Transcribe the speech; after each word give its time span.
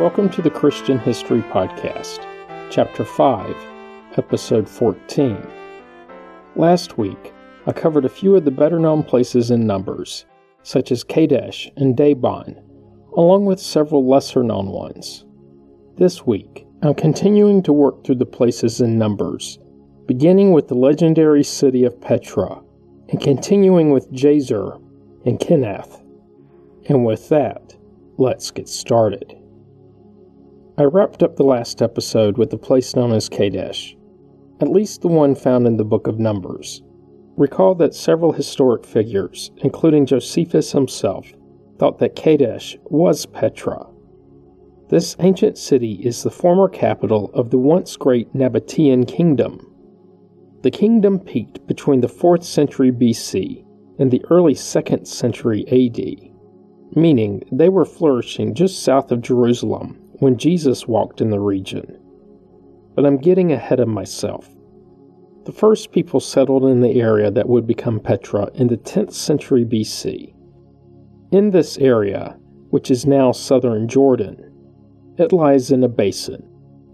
Welcome 0.00 0.28
to 0.30 0.42
the 0.42 0.50
Christian 0.50 0.96
History 0.96 1.42
Podcast, 1.42 2.20
Chapter 2.70 3.04
5, 3.04 3.56
Episode 4.16 4.68
14. 4.68 5.44
Last 6.54 6.98
week, 6.98 7.34
I 7.66 7.72
covered 7.72 8.04
a 8.04 8.08
few 8.08 8.36
of 8.36 8.44
the 8.44 8.52
better 8.52 8.78
known 8.78 9.02
places 9.02 9.50
in 9.50 9.66
Numbers, 9.66 10.24
such 10.62 10.92
as 10.92 11.02
Kadesh 11.02 11.68
and 11.76 11.96
Dibon, 11.96 12.62
along 13.16 13.46
with 13.46 13.58
several 13.58 14.08
lesser 14.08 14.44
known 14.44 14.68
ones. 14.68 15.26
This 15.96 16.24
week, 16.24 16.64
I'm 16.82 16.94
continuing 16.94 17.60
to 17.64 17.72
work 17.72 18.04
through 18.04 18.18
the 18.18 18.24
places 18.24 18.80
in 18.80 18.98
Numbers, 18.98 19.58
beginning 20.06 20.52
with 20.52 20.68
the 20.68 20.76
legendary 20.76 21.42
city 21.42 21.82
of 21.82 22.00
Petra, 22.00 22.62
and 23.08 23.20
continuing 23.20 23.90
with 23.90 24.12
Jazer 24.12 24.80
and 25.26 25.40
Kenath. 25.40 26.00
And 26.88 27.04
with 27.04 27.28
that, 27.30 27.76
let's 28.16 28.52
get 28.52 28.68
started. 28.68 29.37
I 30.78 30.84
wrapped 30.84 31.24
up 31.24 31.34
the 31.34 31.42
last 31.42 31.82
episode 31.82 32.38
with 32.38 32.50
the 32.50 32.56
place 32.56 32.94
known 32.94 33.10
as 33.10 33.28
Kadesh, 33.28 33.96
at 34.60 34.70
least 34.70 35.02
the 35.02 35.08
one 35.08 35.34
found 35.34 35.66
in 35.66 35.76
the 35.76 35.84
Book 35.84 36.06
of 36.06 36.20
Numbers. 36.20 36.84
Recall 37.36 37.74
that 37.74 37.96
several 37.96 38.30
historic 38.30 38.86
figures, 38.86 39.50
including 39.56 40.06
Josephus 40.06 40.70
himself, 40.70 41.32
thought 41.80 41.98
that 41.98 42.14
Kadesh 42.14 42.78
was 42.84 43.26
Petra. 43.26 43.88
This 44.88 45.16
ancient 45.18 45.58
city 45.58 45.94
is 45.94 46.22
the 46.22 46.30
former 46.30 46.68
capital 46.68 47.32
of 47.34 47.50
the 47.50 47.58
once 47.58 47.96
great 47.96 48.32
Nabatean 48.32 49.08
kingdom. 49.08 49.58
The 50.62 50.70
kingdom 50.70 51.18
peaked 51.18 51.66
between 51.66 52.02
the 52.02 52.06
4th 52.06 52.44
century 52.44 52.92
BC 52.92 53.64
and 53.98 54.12
the 54.12 54.24
early 54.30 54.54
2nd 54.54 55.08
century 55.08 55.64
AD, 55.66 56.96
meaning 56.96 57.42
they 57.50 57.68
were 57.68 57.84
flourishing 57.84 58.54
just 58.54 58.84
south 58.84 59.10
of 59.10 59.22
Jerusalem 59.22 60.04
when 60.18 60.36
Jesus 60.36 60.86
walked 60.86 61.20
in 61.20 61.30
the 61.30 61.40
region. 61.40 61.98
But 62.94 63.06
I'm 63.06 63.18
getting 63.18 63.52
ahead 63.52 63.80
of 63.80 63.88
myself. 63.88 64.48
The 65.44 65.52
first 65.52 65.92
people 65.92 66.20
settled 66.20 66.64
in 66.64 66.80
the 66.80 67.00
area 67.00 67.30
that 67.30 67.48
would 67.48 67.66
become 67.66 68.00
Petra 68.00 68.50
in 68.54 68.66
the 68.66 68.76
10th 68.76 69.12
century 69.12 69.64
BC. 69.64 70.34
In 71.32 71.50
this 71.50 71.78
area, 71.78 72.36
which 72.70 72.90
is 72.90 73.06
now 73.06 73.32
southern 73.32 73.88
Jordan, 73.88 74.52
it 75.16 75.32
lies 75.32 75.70
in 75.70 75.84
a 75.84 75.88
basin 75.88 76.42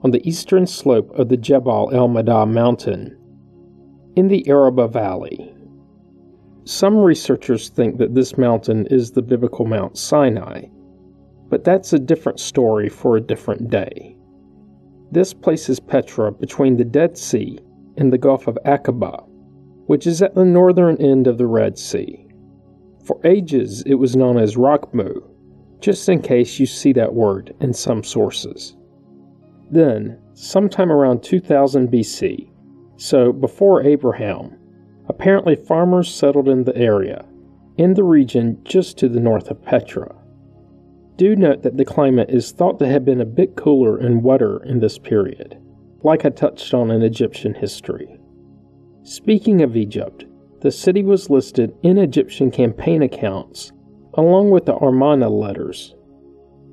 on 0.02 0.10
the 0.10 0.26
eastern 0.28 0.66
slope 0.66 1.10
of 1.18 1.28
the 1.28 1.36
Jebel 1.36 1.90
el 1.92 2.08
Madah 2.08 2.48
mountain 2.48 3.18
in 4.16 4.28
the 4.28 4.48
Araba 4.48 4.86
Valley. 4.86 5.52
Some 6.64 6.96
researchers 6.96 7.68
think 7.70 7.98
that 7.98 8.14
this 8.14 8.38
mountain 8.38 8.86
is 8.86 9.10
the 9.10 9.22
biblical 9.22 9.66
Mount 9.66 9.98
Sinai, 9.98 10.66
but 11.54 11.62
that's 11.62 11.92
a 11.92 12.00
different 12.00 12.40
story 12.40 12.88
for 12.88 13.16
a 13.16 13.20
different 13.20 13.70
day. 13.70 14.16
This 15.12 15.32
places 15.32 15.78
Petra 15.78 16.32
between 16.32 16.76
the 16.76 16.84
Dead 16.84 17.16
Sea 17.16 17.60
and 17.96 18.12
the 18.12 18.18
Gulf 18.18 18.48
of 18.48 18.58
Aqaba, 18.66 19.24
which 19.86 20.04
is 20.04 20.20
at 20.20 20.34
the 20.34 20.44
northern 20.44 21.00
end 21.00 21.28
of 21.28 21.38
the 21.38 21.46
Red 21.46 21.78
Sea. 21.78 22.26
For 23.04 23.24
ages 23.24 23.84
it 23.86 23.94
was 23.94 24.16
known 24.16 24.36
as 24.36 24.56
Rakhmu, 24.56 25.22
just 25.78 26.08
in 26.08 26.22
case 26.22 26.58
you 26.58 26.66
see 26.66 26.92
that 26.94 27.14
word 27.14 27.54
in 27.60 27.72
some 27.72 28.02
sources. 28.02 28.74
Then, 29.70 30.18
sometime 30.32 30.90
around 30.90 31.22
2000 31.22 31.88
BC, 31.88 32.50
so 32.96 33.32
before 33.32 33.80
Abraham, 33.84 34.58
apparently 35.08 35.54
farmers 35.54 36.12
settled 36.12 36.48
in 36.48 36.64
the 36.64 36.76
area, 36.76 37.24
in 37.76 37.94
the 37.94 38.02
region 38.02 38.60
just 38.64 38.98
to 38.98 39.08
the 39.08 39.20
north 39.20 39.52
of 39.52 39.62
Petra. 39.62 40.16
Do 41.16 41.36
note 41.36 41.62
that 41.62 41.76
the 41.76 41.84
climate 41.84 42.30
is 42.30 42.50
thought 42.50 42.78
to 42.80 42.88
have 42.88 43.04
been 43.04 43.20
a 43.20 43.26
bit 43.26 43.56
cooler 43.56 43.98
and 43.98 44.22
wetter 44.22 44.62
in 44.64 44.80
this 44.80 44.98
period, 44.98 45.58
like 46.02 46.24
I 46.24 46.30
touched 46.30 46.74
on 46.74 46.90
in 46.90 47.02
Egyptian 47.02 47.54
history. 47.54 48.18
Speaking 49.02 49.62
of 49.62 49.76
Egypt, 49.76 50.24
the 50.60 50.72
city 50.72 51.02
was 51.04 51.30
listed 51.30 51.72
in 51.82 51.98
Egyptian 51.98 52.50
campaign 52.50 53.02
accounts 53.02 53.72
along 54.16 54.50
with 54.50 54.64
the 54.64 54.76
Amarna 54.76 55.28
letters. 55.28 55.94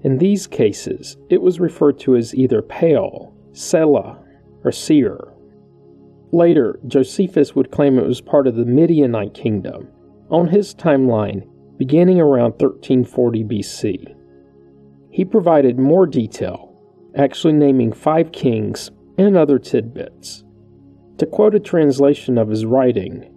In 0.03 0.17
these 0.17 0.47
cases, 0.47 1.17
it 1.29 1.41
was 1.41 1.59
referred 1.59 1.99
to 1.99 2.15
as 2.15 2.33
either 2.35 2.61
Pale, 2.61 3.33
Sela, 3.51 4.23
or 4.63 4.71
Seir. 4.71 5.33
Later, 6.31 6.79
Josephus 6.87 7.55
would 7.55 7.71
claim 7.71 7.97
it 7.97 8.07
was 8.07 8.21
part 8.21 8.47
of 8.47 8.55
the 8.55 8.65
Midianite 8.65 9.33
kingdom, 9.33 9.89
on 10.29 10.47
his 10.47 10.73
timeline 10.73 11.47
beginning 11.77 12.21
around 12.21 12.51
1340 12.51 13.43
BC. 13.43 14.15
He 15.11 15.25
provided 15.25 15.77
more 15.77 16.07
detail, 16.07 16.73
actually 17.15 17.53
naming 17.53 17.91
five 17.91 18.31
kings 18.31 18.91
and 19.17 19.35
other 19.35 19.59
tidbits. 19.59 20.43
To 21.17 21.25
quote 21.25 21.53
a 21.53 21.59
translation 21.59 22.37
of 22.37 22.49
his 22.49 22.65
writing, 22.65 23.27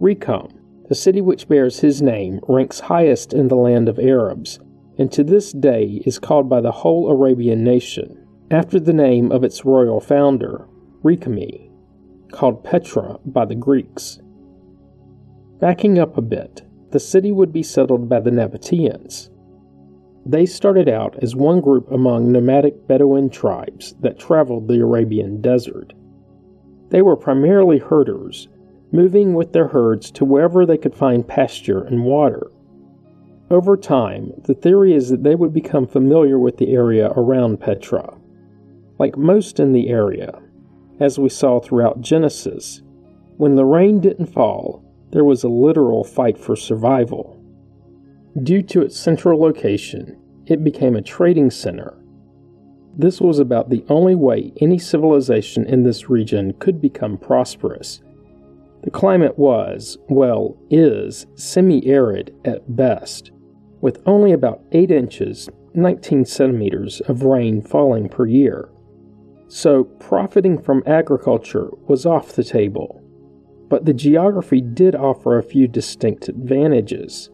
Rekum, 0.00 0.52
the 0.88 0.94
city 0.94 1.20
which 1.20 1.48
bears 1.48 1.80
his 1.80 2.02
name, 2.02 2.40
ranks 2.46 2.80
highest 2.80 3.32
in 3.32 3.48
the 3.48 3.56
land 3.56 3.88
of 3.88 3.98
Arabs, 3.98 4.60
and 4.98 5.10
to 5.12 5.24
this 5.24 5.52
day 5.52 6.02
is 6.04 6.18
called 6.18 6.48
by 6.48 6.60
the 6.60 6.72
whole 6.72 7.10
Arabian 7.10 7.64
nation, 7.64 8.26
after 8.50 8.78
the 8.78 8.92
name 8.92 9.32
of 9.32 9.42
its 9.42 9.64
royal 9.64 10.00
founder, 10.00 10.68
Rekami, 11.02 11.70
called 12.30 12.62
Petra 12.62 13.18
by 13.24 13.46
the 13.46 13.54
Greeks. 13.54 14.20
Backing 15.58 15.98
up 15.98 16.16
a 16.16 16.22
bit, 16.22 16.62
the 16.90 17.00
city 17.00 17.32
would 17.32 17.52
be 17.52 17.62
settled 17.62 18.08
by 18.08 18.20
the 18.20 18.30
Nabateans, 18.30 19.30
they 20.28 20.44
started 20.44 20.88
out 20.88 21.16
as 21.22 21.36
one 21.36 21.60
group 21.60 21.88
among 21.92 22.32
nomadic 22.32 22.88
Bedouin 22.88 23.30
tribes 23.30 23.94
that 24.00 24.18
traveled 24.18 24.66
the 24.66 24.80
Arabian 24.80 25.40
desert. 25.40 25.92
They 26.88 27.00
were 27.00 27.16
primarily 27.16 27.78
herders, 27.78 28.48
moving 28.90 29.34
with 29.34 29.52
their 29.52 29.68
herds 29.68 30.10
to 30.12 30.24
wherever 30.24 30.66
they 30.66 30.78
could 30.78 30.96
find 30.96 31.26
pasture 31.26 31.82
and 31.84 32.04
water. 32.04 32.50
Over 33.50 33.76
time, 33.76 34.32
the 34.44 34.54
theory 34.54 34.94
is 34.94 35.10
that 35.10 35.22
they 35.22 35.36
would 35.36 35.52
become 35.52 35.86
familiar 35.86 36.40
with 36.40 36.56
the 36.56 36.74
area 36.74 37.12
around 37.16 37.60
Petra. 37.60 38.18
Like 38.98 39.16
most 39.16 39.60
in 39.60 39.72
the 39.72 39.88
area, 39.88 40.40
as 40.98 41.20
we 41.20 41.28
saw 41.28 41.60
throughout 41.60 42.00
Genesis, 42.00 42.82
when 43.36 43.54
the 43.54 43.64
rain 43.64 44.00
didn't 44.00 44.26
fall, 44.26 44.82
there 45.12 45.24
was 45.24 45.44
a 45.44 45.48
literal 45.48 46.02
fight 46.02 46.36
for 46.36 46.56
survival. 46.56 47.35
Due 48.42 48.60
to 48.60 48.82
its 48.82 48.98
central 48.98 49.40
location, 49.40 50.14
it 50.46 50.62
became 50.62 50.94
a 50.94 51.00
trading 51.00 51.50
center. 51.50 51.96
This 52.94 53.18
was 53.18 53.38
about 53.38 53.70
the 53.70 53.84
only 53.88 54.14
way 54.14 54.52
any 54.60 54.78
civilization 54.78 55.64
in 55.64 55.84
this 55.84 56.10
region 56.10 56.52
could 56.58 56.80
become 56.80 57.16
prosperous. 57.16 58.02
The 58.82 58.90
climate 58.90 59.38
was, 59.38 59.96
well, 60.10 60.54
is 60.68 61.26
semi 61.34 61.86
arid 61.86 62.34
at 62.44 62.76
best, 62.76 63.30
with 63.80 64.02
only 64.04 64.32
about 64.32 64.62
8 64.72 64.90
inches, 64.90 65.48
19 65.72 66.26
centimeters 66.26 67.00
of 67.02 67.22
rain 67.22 67.62
falling 67.62 68.08
per 68.08 68.26
year. 68.26 68.68
So, 69.48 69.84
profiting 69.84 70.60
from 70.60 70.82
agriculture 70.86 71.70
was 71.86 72.04
off 72.04 72.32
the 72.32 72.44
table. 72.44 73.02
But 73.70 73.86
the 73.86 73.94
geography 73.94 74.60
did 74.60 74.94
offer 74.94 75.38
a 75.38 75.42
few 75.42 75.68
distinct 75.68 76.28
advantages 76.28 77.30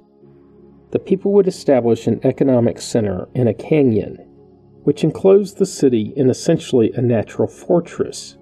the 0.93 0.99
people 0.99 1.33
would 1.33 1.49
establish 1.49 2.07
an 2.07 2.21
economic 2.23 2.81
center 2.81 3.27
in 3.35 3.49
a 3.49 3.55
canyon, 3.55 4.17
which 4.85 5.05
enclosed 5.05 5.59
the 5.59 5.67
city 5.67 6.13
in 6.17 6.29
essentially 6.29 6.93
a 6.93 7.01
natural 7.01 7.49
fortress. 7.49 8.37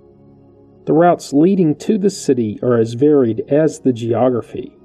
The 0.86 0.92
routes 0.92 1.32
leading 1.32 1.76
to 1.76 1.96
the 1.96 2.10
city 2.10 2.58
are 2.62 2.76
as 2.76 2.94
varied 2.94 3.44
as 3.48 3.80
the 3.80 3.92
geography. 3.92 4.76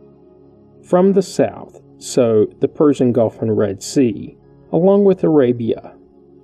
From 0.83 1.13
the 1.13 1.23
south, 1.23 1.81
so 1.97 2.45
the 2.59 2.67
Persian 2.67 3.11
Gulf 3.11 3.41
and 3.41 3.57
Red 3.57 3.81
Sea, 3.81 4.37
along 4.71 5.05
with 5.05 5.23
Arabia, 5.23 5.95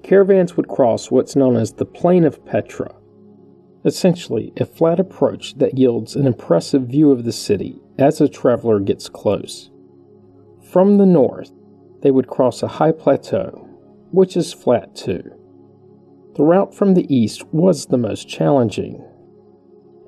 caravans 0.03 0.57
would 0.57 0.67
cross 0.67 1.12
what's 1.12 1.35
known 1.35 1.56
as 1.56 1.74
the 1.74 1.85
Plain 1.85 2.24
of 2.24 2.44
Petra, 2.45 2.95
essentially 3.85 4.53
a 4.57 4.65
flat 4.65 5.00
approach 5.00 5.56
that 5.59 5.77
yields 5.77 6.15
an 6.15 6.25
impressive 6.25 6.83
view 6.83 7.12
of 7.12 7.25
the 7.25 7.31
city 7.31 7.79
as 8.00 8.21
a 8.21 8.27
traveler 8.27 8.79
gets 8.79 9.09
close. 9.09 9.70
From 10.71 10.97
the 10.97 11.06
north, 11.06 11.51
they 12.01 12.12
would 12.12 12.27
cross 12.27 12.63
a 12.63 12.68
high 12.69 12.94
plateau, 12.94 13.68
which 14.12 14.38
is 14.38 14.53
flat 14.53 14.95
too. 14.95 15.21
The 16.35 16.44
route 16.44 16.73
from 16.73 16.94
the 16.94 17.13
east 17.13 17.44
was 17.51 17.88
the 17.88 17.97
most 17.97 18.29
challenging, 18.29 19.03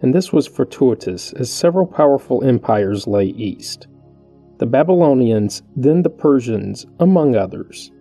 and 0.01 0.15
this 0.15 0.31
was 0.31 0.48
fortuitous 0.48 1.33
as 1.33 1.51
several 1.51 1.86
powerful 1.86 2.45
empires 2.45 3.07
lay 3.07 3.25
east 3.25 3.88
the 4.60 4.65
Babylonians, 4.65 5.63
then 5.75 6.01
the 6.01 6.10
Persians, 6.10 6.86
among 7.00 7.36
others. 7.36 7.92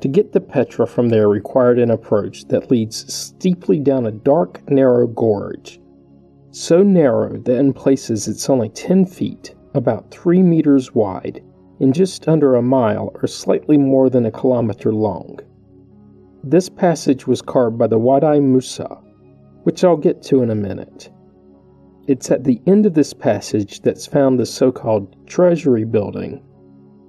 To 0.00 0.08
get 0.08 0.32
to 0.32 0.40
Petra 0.40 0.86
from 0.86 1.10
there 1.10 1.28
required 1.28 1.78
an 1.78 1.90
approach 1.90 2.46
that 2.46 2.70
leads 2.70 3.12
steeply 3.12 3.80
down 3.80 4.06
a 4.06 4.12
dark, 4.12 4.66
narrow 4.70 5.06
gorge. 5.06 5.78
So 6.52 6.82
narrow 6.82 7.36
that 7.36 7.58
in 7.58 7.74
places 7.74 8.28
it's 8.28 8.48
only 8.48 8.70
10 8.70 9.04
feet, 9.04 9.54
about 9.74 10.10
3 10.10 10.42
meters 10.42 10.94
wide, 10.94 11.42
in 11.80 11.92
just 11.92 12.26
under 12.28 12.54
a 12.54 12.62
mile 12.62 13.12
or 13.14 13.26
slightly 13.26 13.76
more 13.76 14.08
than 14.10 14.26
a 14.26 14.30
kilometer 14.30 14.92
long. 14.92 15.38
this 16.44 16.68
passage 16.68 17.26
was 17.26 17.42
carved 17.42 17.76
by 17.76 17.86
the 17.88 17.98
Wadi 17.98 18.38
Musa, 18.40 18.86
which 19.64 19.82
I'll 19.82 19.96
get 19.96 20.22
to 20.24 20.42
in 20.42 20.50
a 20.50 20.54
minute. 20.54 21.10
It's 22.06 22.30
at 22.30 22.44
the 22.44 22.60
end 22.68 22.86
of 22.86 22.94
this 22.94 23.12
passage 23.12 23.80
that's 23.80 24.06
found 24.06 24.38
the 24.38 24.46
so 24.46 24.70
called 24.70 25.16
treasury 25.26 25.84
building. 25.84 26.40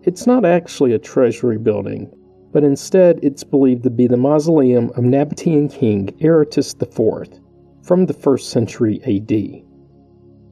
It's 0.04 0.26
not 0.26 0.44
actually 0.44 0.94
a 0.94 1.00
treasury 1.00 1.60
building, 1.60 2.12
but 2.52 2.64
instead 2.64 3.20
it's 3.22 3.44
believed 3.44 3.84
to 3.84 3.92
be 3.92 4.08
the 4.08 4.18
mausoleum 4.18 4.86
of 4.96 5.04
Nabatean 5.04 5.72
king 5.72 6.18
Aretas 6.24 6.74
IV 6.82 7.40
from 7.84 8.08
the 8.08 8.14
1st 8.16 8.42
century 8.42 9.02
AD. 9.04 9.67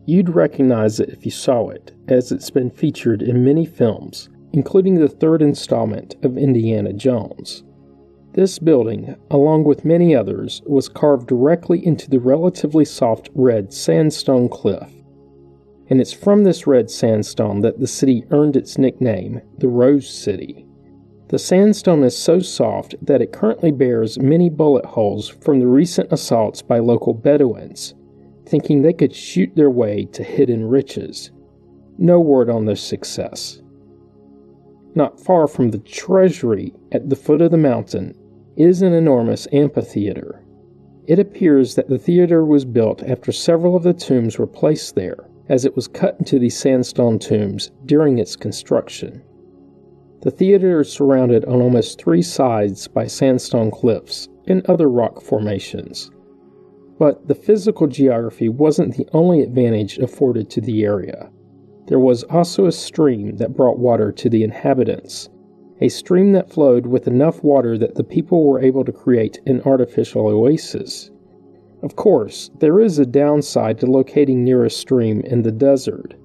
You'd 0.08 0.30
recognize 0.30 1.00
it 1.00 1.10
if 1.10 1.26
you 1.26 1.32
saw 1.32 1.70
it, 1.70 1.92
as 2.08 2.32
it's 2.32 2.52
been 2.52 2.70
featured 2.70 3.24
in 3.24 3.44
many 3.44 3.66
films, 3.66 4.30
including 4.54 4.96
the 4.96 5.10
third 5.10 5.42
installment 5.42 6.16
of 6.24 6.38
Indiana 6.38 6.94
Jones. 6.94 7.64
This 8.34 8.60
building, 8.60 9.16
along 9.32 9.64
with 9.64 9.84
many 9.84 10.16
others, 10.16 10.62
was 10.68 10.90
carved 10.90 11.28
directly 11.28 11.84
into 11.84 12.08
the 12.08 12.20
relatively 12.20 12.86
soft 12.86 13.30
red 13.34 13.74
sandstone 13.74 14.48
cliff. 14.48 14.92
And 15.90 16.00
it's 16.00 16.14
from 16.14 16.44
this 16.44 16.68
red 16.68 16.92
sandstone 16.92 17.62
that 17.62 17.80
the 17.80 17.88
city 17.88 18.26
earned 18.30 18.56
its 18.56 18.78
nickname, 18.78 19.42
the 19.58 19.70
Rose 19.70 20.08
City. 20.08 20.68
The 21.30 21.40
sandstone 21.40 22.04
is 22.04 22.16
so 22.16 22.40
soft 22.40 22.94
that 23.02 23.22
it 23.22 23.32
currently 23.32 23.72
bears 23.72 24.20
many 24.20 24.52
bullet 24.52 24.86
holes 24.86 25.30
from 25.30 25.60
the 25.60 25.68
recent 25.68 26.14
assaults 26.14 26.62
by 26.62 26.78
local 26.78 27.16
Bedouins, 27.16 27.96
thinking 28.46 28.82
they 28.82 28.94
could 28.94 29.14
shoot 29.14 29.56
their 29.56 29.70
way 29.70 30.06
to 30.06 30.24
hidden 30.24 30.68
riches. 30.68 31.32
No 31.98 32.20
word 32.20 32.50
on 32.50 32.66
their 32.66 32.76
success. 32.76 33.62
Not 34.94 35.20
far 35.20 35.48
from 35.48 35.72
the 35.72 35.80
treasury 35.80 36.74
at 36.92 37.10
the 37.10 37.16
foot 37.16 37.42
of 37.42 37.52
the 37.52 37.58
mountain 37.58 38.16
is 38.56 38.82
an 38.82 38.94
enormous 38.94 39.48
amphitheater. 39.52 40.42
It 41.08 41.20
appears 41.20 41.76
that 41.76 41.90
the 41.90 42.00
theater 42.00 42.46
was 42.46 42.66
built 42.66 43.04
after 43.04 43.32
several 43.32 43.76
of 43.76 43.84
the 43.84 43.94
tombs 43.94 44.40
were 44.40 44.48
placed 44.48 44.96
there, 44.96 45.30
as 45.50 45.66
it 45.66 45.76
was 45.76 45.88
cut 45.88 46.16
into 46.18 46.40
these 46.40 46.58
sandstone 46.58 47.20
tombs 47.20 47.72
during 47.86 48.18
its 48.18 48.36
construction. 48.36 49.22
The 50.22 50.32
theater 50.32 50.82
is 50.82 50.92
surrounded 50.92 51.46
on 51.46 51.62
almost 51.62 52.00
three 52.00 52.24
sides 52.24 52.88
by 52.88 53.06
sandstone 53.06 53.70
cliffs 53.70 54.28
and 54.48 54.66
other 54.66 54.90
rock 54.90 55.22
formations. 55.22 56.10
But 56.98 57.28
the 57.28 57.36
physical 57.36 57.88
geography 57.88 58.50
wasn't 58.50 58.96
the 58.96 59.08
only 59.12 59.42
advantage 59.42 59.98
afforded 59.98 60.50
to 60.52 60.62
the 60.62 60.84
area. 60.84 61.30
There 61.88 62.00
was 62.00 62.24
also 62.24 62.66
a 62.66 62.72
stream 62.72 63.38
that 63.38 63.56
brought 63.56 63.78
water 63.78 64.12
to 64.14 64.30
the 64.30 64.44
inhabitants, 64.44 65.30
a 65.82 65.90
stream 65.90 66.32
that 66.32 66.50
flowed 66.50 66.86
with 66.86 67.08
enough 67.08 67.44
water 67.44 67.78
that 67.78 67.96
the 67.96 68.04
people 68.04 68.46
were 68.46 68.62
able 68.62 68.86
to 68.86 68.92
create 68.92 69.42
an 69.46 69.62
artificial 69.62 70.28
oasis. 70.28 71.12
Of 71.84 71.96
course, 71.96 72.50
there 72.60 72.80
is 72.80 72.98
a 72.98 73.06
downside 73.06 73.78
to 73.80 73.86
locating 73.86 74.44
near 74.44 74.64
a 74.64 74.70
stream 74.70 75.22
in 75.22 75.44
the 75.44 75.52
desert, 75.52 76.16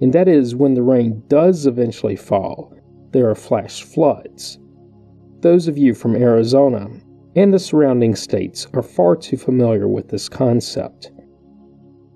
and 0.00 0.12
that 0.12 0.28
is 0.28 0.56
when 0.56 0.74
the 0.74 0.82
rain 0.82 1.22
does 1.28 1.66
eventually 1.66 2.16
fall, 2.16 2.74
there 3.12 3.30
are 3.30 3.34
flash 3.34 3.82
floods. 3.82 4.58
Those 5.40 5.68
of 5.68 5.78
you 5.78 5.94
from 5.94 6.16
Arizona 6.16 6.90
and 7.38 7.54
the 7.54 7.58
surrounding 7.60 8.16
states 8.16 8.66
are 8.74 8.82
far 8.82 9.14
too 9.14 9.36
familiar 9.36 9.86
with 9.86 10.08
this 10.08 10.28
concept. 10.28 11.12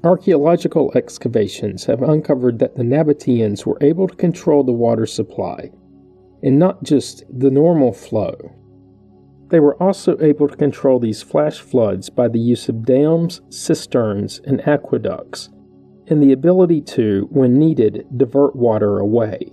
Archaeological 0.03 0.91
excavations 0.97 1.85
have 1.85 2.03
uncovered 2.03 2.59
that 2.59 2.75
the 2.75 2.83
Nabateans 2.83 3.65
were 3.65 3.79
able 3.81 4.09
to 4.09 4.17
control 4.17 4.65
the 4.65 4.73
water 4.73 5.07
supply 5.07 5.71
and 6.43 6.59
not 6.59 6.83
just 6.83 7.23
the 7.31 7.53
normal 7.53 7.93
flow. 7.93 8.35
They 9.47 9.61
were 9.61 9.81
also 9.81 10.19
able 10.21 10.49
to 10.49 10.57
control 10.57 10.99
these 10.99 11.23
flash 11.23 11.61
floods 11.61 12.11
by 12.11 12.27
the 12.27 12.41
use 12.41 12.69
of 12.69 12.85
dams, 12.85 13.43
cisterns, 13.49 14.41
and 14.45 14.61
aqueducts, 14.67 15.51
and 16.09 16.21
the 16.21 16.33
ability 16.33 16.81
to, 16.81 17.29
when 17.31 17.61
needed, 17.61 18.07
divert 18.17 18.57
water 18.57 18.99
away. 18.99 19.53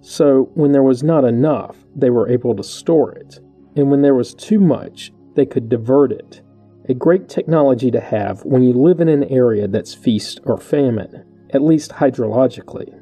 So, 0.00 0.50
when 0.54 0.72
there 0.72 0.82
was 0.82 1.04
not 1.04 1.24
enough, 1.24 1.76
they 1.94 2.10
were 2.10 2.28
able 2.28 2.56
to 2.56 2.64
store 2.64 3.12
it, 3.12 3.38
and 3.76 3.90
when 3.90 4.02
there 4.02 4.14
was 4.14 4.34
too 4.34 4.58
much, 4.58 5.12
they 5.34 5.46
could 5.46 5.68
divert 5.68 6.10
it. 6.10 6.40
A 6.88 6.94
great 6.94 7.28
technology 7.28 7.90
to 7.90 8.00
have 8.00 8.44
when 8.44 8.62
you 8.62 8.72
live 8.72 9.00
in 9.00 9.08
an 9.08 9.24
area 9.24 9.68
that's 9.68 9.94
feast 9.94 10.40
or 10.44 10.56
famine, 10.56 11.24
at 11.50 11.62
least 11.62 11.92
hydrologically. 11.92 12.98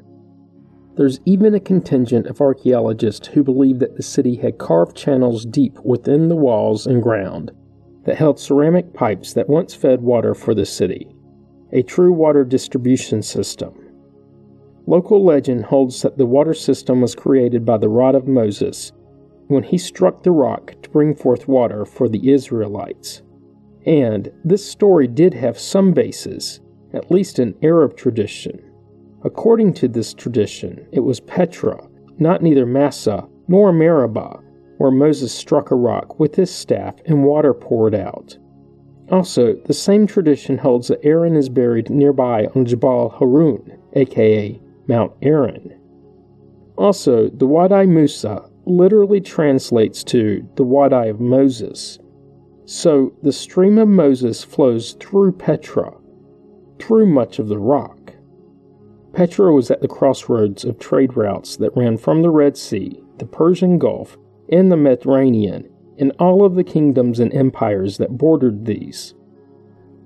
There's 0.97 1.21
even 1.25 1.55
a 1.55 1.61
contingent 1.61 2.27
of 2.27 2.41
archaeologists 2.41 3.29
who 3.29 3.43
believe 3.43 3.79
that 3.81 3.97
the 3.97 4.03
city 4.03 4.37
had 4.37 4.59
carved 4.59 4.97
channels 4.97 5.45
deep 5.45 5.79
within 5.85 6.29
the 6.29 6.37
walls 6.37 6.87
and 6.87 7.03
ground 7.03 7.51
that 8.05 8.17
held 8.17 8.39
ceramic 8.39 8.93
pipes 8.93 9.33
that 9.33 9.49
once 9.49 9.75
fed 9.75 10.03
water 10.03 10.35
for 10.35 10.55
the 10.55 10.67
city, 10.67 11.15
a 11.73 11.83
true 11.83 12.13
water 12.13 12.45
distribution 12.45 13.23
system. 13.23 13.75
Local 14.87 15.25
legend 15.25 15.65
holds 15.65 16.03
that 16.03 16.19
the 16.19 16.27
water 16.27 16.55
system 16.55 17.01
was 17.01 17.15
created 17.15 17.65
by 17.65 17.79
the 17.79 17.89
rod 17.89 18.15
of 18.15 18.29
Moses 18.29 18.93
when 19.49 19.63
he 19.63 19.79
struck 19.79 20.23
the 20.23 20.31
rock 20.31 20.75
to 20.83 20.91
bring 20.91 21.15
forth 21.15 21.49
water 21.49 21.85
for 21.85 22.09
the 22.09 22.31
Israelites. 22.31 23.23
And 23.87 24.31
this 24.45 24.65
story 24.65 25.07
did 25.07 25.35
have 25.35 25.59
some 25.59 25.93
basis, 25.93 26.61
at 26.95 27.11
least 27.11 27.39
in 27.39 27.55
Arab 27.63 27.97
tradition. 27.97 28.61
According 29.25 29.75
to 29.75 29.89
this 29.89 30.15
tradition, 30.15 30.87
it 30.93 31.01
was 31.01 31.21
Petra, 31.21 31.87
not 32.19 32.43
neither 32.43 32.67
Massah 32.67 33.27
nor 33.49 33.73
Meribah, 33.73 34.41
where 34.79 34.91
Moses 34.91 35.33
struck 35.33 35.71
a 35.71 35.77
rock 35.77 36.19
with 36.19 36.35
his 36.35 36.51
staff 36.51 36.95
and 37.07 37.25
water 37.25 37.55
poured 37.55 37.95
out. 37.95 38.37
Also, 39.11 39.55
the 39.67 39.75
same 39.75 40.07
tradition 40.07 40.57
holds 40.57 40.89
that 40.89 41.05
Aaron 41.05 41.37
is 41.37 41.49
buried 41.49 41.91
nearby 41.91 42.47
on 42.55 42.65
Jabal 42.65 43.11
Harun, 43.11 43.79
aka 43.95 44.59
Mount 44.89 45.13
Aaron. 45.23 45.79
Also, 46.77 47.29
the 47.29 47.47
Wadi 47.47 47.87
Musa 47.87 48.49
literally 48.67 49.21
translates 49.21 50.03
to 50.05 50.49
the 50.57 50.65
wide 50.65 50.93
eye 50.93 51.07
of 51.07 51.21
Moses. 51.21 51.99
So, 52.67 53.13
the 53.23 53.33
stream 53.33 53.79
of 53.79 53.89
Moses 53.89 54.43
flows 54.43 54.97
through 55.01 55.33
Petra, 55.33 55.93
through 56.79 57.07
much 57.07 57.39
of 57.39 57.49
the 57.49 57.59
rock. 57.59 58.15
Petra 59.13 59.53
was 59.53 59.71
at 59.71 59.81
the 59.81 59.89
crossroads 59.89 60.65
of 60.65 60.79
trade 60.79 61.17
routes 61.17 61.57
that 61.57 61.77
ran 61.77 61.99
from 61.99 62.23
the 62.23 62.31
Red 62.31 62.57
Sea, 62.57 63.01
the 63.19 63.27
Persian 63.27 63.79
Gulf, 63.79 64.17
and 64.51 64.73
the 64.73 64.77
Mediterranean, 64.77 65.69
and 65.99 66.13
all 66.19 66.45
of 66.45 66.55
the 66.55 66.65
kingdoms 66.65 67.21
and 67.21 67.33
empires 67.33 67.99
that 67.99 68.19
bordered 68.19 68.65
these. 68.65 69.15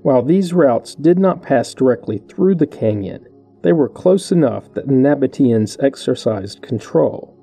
While 0.03 0.23
these 0.23 0.53
routes 0.53 0.95
did 0.95 1.19
not 1.19 1.43
pass 1.43 1.75
directly 1.75 2.19
through 2.29 2.57
the 2.57 2.67
canyon, 2.67 3.27
they 3.63 3.73
were 3.73 3.89
close 3.89 4.31
enough 4.33 4.73
that 4.75 4.87
the 4.87 4.95
Nabateans 4.95 5.83
exercised 5.83 6.63
control. 6.63 7.38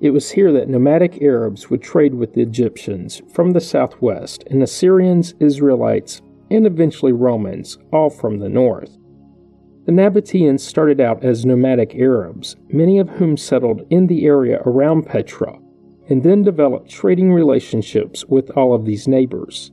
It 0.00 0.10
was 0.10 0.30
here 0.30 0.50
that 0.52 0.68
nomadic 0.68 1.20
Arabs 1.20 1.68
would 1.68 1.82
trade 1.82 2.14
with 2.14 2.32
the 2.32 2.40
Egyptians 2.40 3.20
from 3.28 3.52
the 3.52 3.60
southwest, 3.60 4.44
and 4.50 4.62
Assyrians, 4.62 5.34
Israelites, 5.40 6.22
and 6.50 6.66
eventually 6.66 7.12
Romans, 7.12 7.76
all 7.92 8.08
from 8.08 8.38
the 8.38 8.48
north. 8.48 8.96
The 9.84 9.92
Nabateans 9.92 10.60
started 10.60 11.00
out 11.00 11.22
as 11.22 11.44
nomadic 11.44 11.94
Arabs, 11.96 12.56
many 12.70 12.98
of 12.98 13.10
whom 13.10 13.36
settled 13.36 13.86
in 13.90 14.06
the 14.06 14.24
area 14.24 14.62
around 14.64 15.06
Petra, 15.06 15.58
and 16.08 16.22
then 16.22 16.42
developed 16.42 16.90
trading 16.90 17.32
relationships 17.32 18.24
with 18.24 18.50
all 18.56 18.72
of 18.72 18.86
these 18.86 19.06
neighbors. 19.06 19.70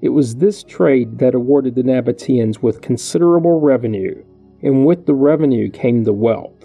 It 0.00 0.08
was 0.08 0.36
this 0.36 0.64
trade 0.64 1.18
that 1.18 1.34
awarded 1.34 1.76
the 1.76 1.82
Nabateans 1.82 2.62
with 2.62 2.82
considerable 2.82 3.60
revenue, 3.60 4.24
and 4.60 4.84
with 4.84 5.06
the 5.06 5.14
revenue 5.14 5.70
came 5.70 6.02
the 6.02 6.12
wealth, 6.12 6.61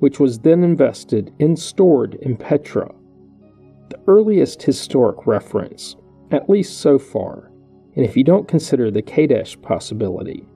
which 0.00 0.18
was 0.18 0.40
then 0.40 0.64
invested 0.64 1.32
and 1.40 1.58
stored 1.58 2.16
in 2.16 2.36
Petra. 2.36 2.92
The 3.88 4.00
earliest 4.06 4.62
historic 4.62 5.26
reference, 5.26 5.96
at 6.30 6.50
least 6.50 6.78
so 6.78 6.98
far, 6.98 7.50
and 7.96 8.04
if 8.04 8.16
you 8.16 8.24
don't 8.24 8.48
consider 8.48 8.90
the 8.90 9.02
Kadesh 9.02 9.60
possibility. 9.62 10.46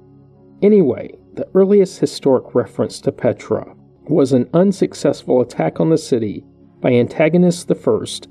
Anyway, 0.63 1.15
the 1.35 1.49
earliest 1.55 1.99
historic 1.99 2.55
reference 2.55 3.01
to 3.01 3.13
Petra 3.13 3.75
was 4.09 4.33
an 4.33 4.49
unsuccessful 4.55 5.41
attack 5.41 5.81
on 5.81 5.91
the 5.91 5.99
city 5.99 6.45
by 6.81 6.93
Antigonus 6.93 7.67
I 7.69 7.75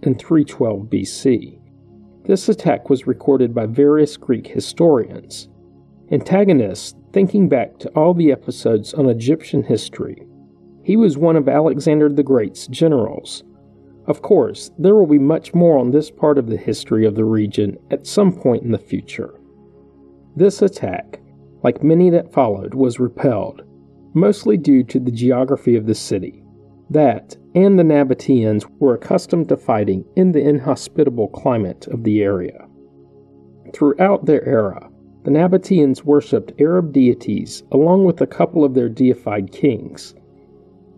in 0.04 0.16
312 0.16 0.80
BC. 0.84 1.60
This 2.26 2.48
attack 2.48 2.90
was 2.90 3.08
recorded 3.08 3.54
by 3.54 3.66
various 3.66 4.16
Greek 4.16 4.48
historians. 4.48 5.50
Antigonus, 6.12 6.96
thinking 7.12 7.50
back 7.50 7.78
to 7.80 7.90
all 7.90 8.14
the 8.14 8.32
episodes 8.32 8.94
on 8.94 9.10
Egyptian 9.10 9.64
history, 9.64 10.26
he 10.84 10.98
was 10.98 11.18
one 11.18 11.36
of 11.36 11.48
Alexander 11.48 12.10
the 12.10 12.24
Great's 12.24 12.68
generals. 12.68 13.44
Of 14.06 14.22
course, 14.22 14.72
there 14.78 14.96
will 14.96 15.08
be 15.08 15.20
much 15.20 15.54
more 15.54 15.80
on 15.80 15.92
this 15.92 16.12
part 16.12 16.38
of 16.38 16.48
the 16.48 16.58
history 16.58 17.06
of 17.06 17.16
the 17.16 17.24
region 17.24 17.78
at 17.90 18.06
some 18.06 18.34
point 18.34 18.64
in 18.64 18.72
the 18.72 18.78
future. 18.78 19.40
This 20.36 20.62
attack, 20.62 21.22
like 21.64 21.84
many 21.84 22.10
that 22.10 22.34
followed, 22.34 22.74
was 22.74 23.00
repelled, 23.00 23.64
mostly 24.14 24.58
due 24.58 24.84
to 24.84 25.00
the 25.00 25.12
geography 25.12 25.76
of 25.76 25.86
the 25.86 25.96
city. 25.96 26.44
That, 26.90 27.38
and 27.56 27.80
the 27.80 27.84
Nabateans 27.84 28.66
were 28.80 28.96
accustomed 28.96 29.50
to 29.50 29.58
fighting 29.58 30.04
in 30.18 30.34
the 30.34 30.42
inhospitable 30.42 31.30
climate 31.30 31.88
of 31.88 32.04
the 32.04 32.22
area. 32.22 32.68
Throughout 33.74 34.26
their 34.26 34.46
era, 34.46 34.90
the 35.24 35.32
Nabateans 35.32 36.04
worshipped 36.04 36.52
Arab 36.60 36.92
deities 36.92 37.64
along 37.72 38.04
with 38.04 38.20
a 38.20 38.28
couple 38.28 38.66
of 38.66 38.74
their 38.74 38.90
deified 38.90 39.52
kings. 39.54 40.14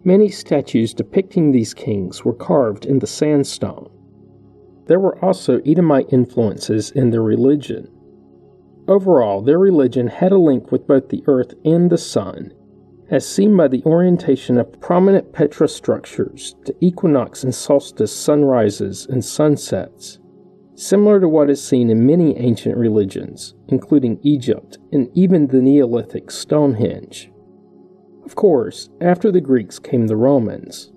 Many 0.07 0.29
statues 0.29 0.93
depicting 0.93 1.51
these 1.51 1.73
kings 1.73 2.23
were 2.23 2.35
carved 2.35 2.85
in 2.85 2.99
the 2.99 3.07
sandstone. 3.07 3.89
There 4.85 4.99
were 4.99 5.17
also 5.25 5.61
Edomite 5.65 6.13
influences 6.13 6.91
in 6.91 7.09
their 7.09 7.23
religion. 7.23 7.87
Overall, 8.87 9.41
their 9.41 9.57
religion 9.57 10.05
had 10.05 10.31
a 10.31 10.37
link 10.37 10.71
with 10.71 10.85
both 10.85 11.09
the 11.09 11.23
earth 11.25 11.55
and 11.65 11.89
the 11.89 11.97
sun, 11.97 12.53
as 13.09 13.27
seen 13.27 13.57
by 13.57 13.67
the 13.67 13.81
orientation 13.83 14.59
of 14.59 14.79
prominent 14.79 15.33
Petra 15.33 15.67
structures 15.67 16.55
to 16.65 16.75
equinox 16.81 17.43
and 17.43 17.55
solstice 17.55 18.15
sunrises 18.15 19.07
and 19.07 19.25
sunsets, 19.25 20.19
similar 20.75 21.19
to 21.19 21.27
what 21.27 21.49
is 21.49 21.67
seen 21.67 21.89
in 21.89 22.05
many 22.05 22.37
ancient 22.37 22.77
religions, 22.77 23.55
including 23.69 24.19
Egypt 24.21 24.77
and 24.91 25.09
even 25.15 25.47
the 25.47 25.63
Neolithic 25.63 26.29
Stonehenge. 26.29 27.31
Of 28.25 28.35
course, 28.35 28.89
after 28.99 29.31
the 29.31 29.41
Greeks 29.41 29.77
came 29.77 30.07
the 30.07 30.15
Romans, 30.15 30.91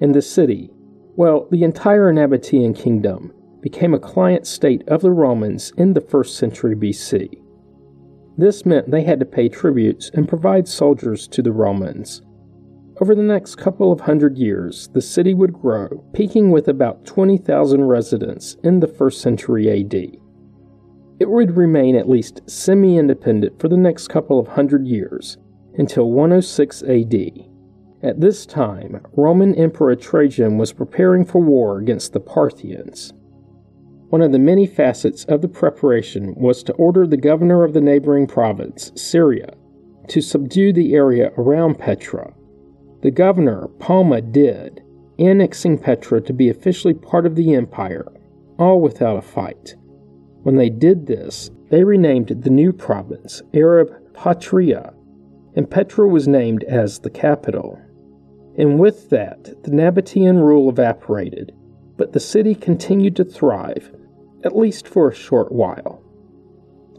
and 0.00 0.14
the 0.14 0.20
city, 0.20 0.70
well, 1.14 1.46
the 1.50 1.62
entire 1.62 2.12
Nabatean 2.12 2.74
kingdom, 2.76 3.32
became 3.60 3.94
a 3.94 3.98
client 3.98 4.46
state 4.46 4.86
of 4.88 5.00
the 5.00 5.12
Romans 5.12 5.72
in 5.76 5.94
the 5.94 6.00
first 6.00 6.36
century 6.36 6.74
BC. 6.74 7.40
This 8.36 8.66
meant 8.66 8.90
they 8.90 9.02
had 9.02 9.20
to 9.20 9.26
pay 9.26 9.48
tributes 9.48 10.10
and 10.12 10.28
provide 10.28 10.68
soldiers 10.68 11.26
to 11.28 11.40
the 11.40 11.52
Romans. 11.52 12.20
Over 13.00 13.14
the 13.14 13.22
next 13.22 13.56
couple 13.56 13.92
of 13.92 14.00
hundred 14.00 14.36
years, 14.36 14.88
the 14.92 15.00
city 15.00 15.34
would 15.34 15.52
grow, 15.52 16.04
peaking 16.12 16.50
with 16.50 16.68
about 16.68 17.04
20,000 17.06 17.84
residents 17.84 18.56
in 18.62 18.80
the 18.80 18.88
first 18.88 19.20
century 19.20 19.70
AD. 19.70 19.94
It 21.18 21.30
would 21.30 21.56
remain 21.56 21.96
at 21.96 22.08
least 22.08 22.42
semi 22.48 22.98
independent 22.98 23.60
for 23.60 23.68
the 23.68 23.76
next 23.76 24.08
couple 24.08 24.38
of 24.38 24.48
hundred 24.48 24.86
years, 24.86 25.38
until 25.78 26.10
106 26.10 26.82
AD. 26.82 27.14
At 28.02 28.20
this 28.20 28.46
time, 28.46 29.00
Roman 29.14 29.54
Emperor 29.54 29.96
Trajan 29.96 30.58
was 30.58 30.72
preparing 30.72 31.24
for 31.24 31.40
war 31.40 31.78
against 31.78 32.12
the 32.12 32.20
Parthians. 32.20 33.12
One 34.10 34.22
of 34.22 34.32
the 34.32 34.38
many 34.38 34.66
facets 34.66 35.24
of 35.24 35.42
the 35.42 35.48
preparation 35.48 36.34
was 36.36 36.62
to 36.64 36.72
order 36.74 37.06
the 37.06 37.16
governor 37.16 37.64
of 37.64 37.72
the 37.72 37.80
neighboring 37.80 38.26
province, 38.26 38.92
Syria, 38.94 39.54
to 40.08 40.20
subdue 40.20 40.72
the 40.72 40.94
area 40.94 41.32
around 41.36 41.78
Petra. 41.78 42.32
The 43.02 43.10
governor, 43.10 43.68
Palma, 43.78 44.20
did, 44.20 44.82
annexing 45.18 45.78
Petra 45.78 46.20
to 46.20 46.32
be 46.32 46.48
officially 46.48 46.94
part 46.94 47.26
of 47.26 47.34
the 47.34 47.54
empire, 47.54 48.06
all 48.58 48.80
without 48.80 49.16
a 49.16 49.22
fight. 49.22 49.74
When 50.42 50.56
they 50.56 50.70
did 50.70 51.06
this, 51.06 51.50
they 51.70 51.82
renamed 51.82 52.28
the 52.28 52.50
new 52.50 52.72
province 52.72 53.42
Arabia 53.52 53.98
Petraea, 54.12 54.94
and 55.56 55.70
Petra 55.70 56.06
was 56.06 56.28
named 56.28 56.62
as 56.64 56.98
the 56.98 57.10
capital. 57.10 57.80
And 58.58 58.78
with 58.78 59.10
that, 59.10 59.44
the 59.64 59.70
Nabatean 59.70 60.42
rule 60.42 60.68
evaporated, 60.68 61.52
but 61.96 62.12
the 62.12 62.20
city 62.20 62.54
continued 62.54 63.16
to 63.16 63.24
thrive, 63.24 63.90
at 64.44 64.56
least 64.56 64.86
for 64.86 65.08
a 65.08 65.14
short 65.14 65.50
while. 65.50 66.02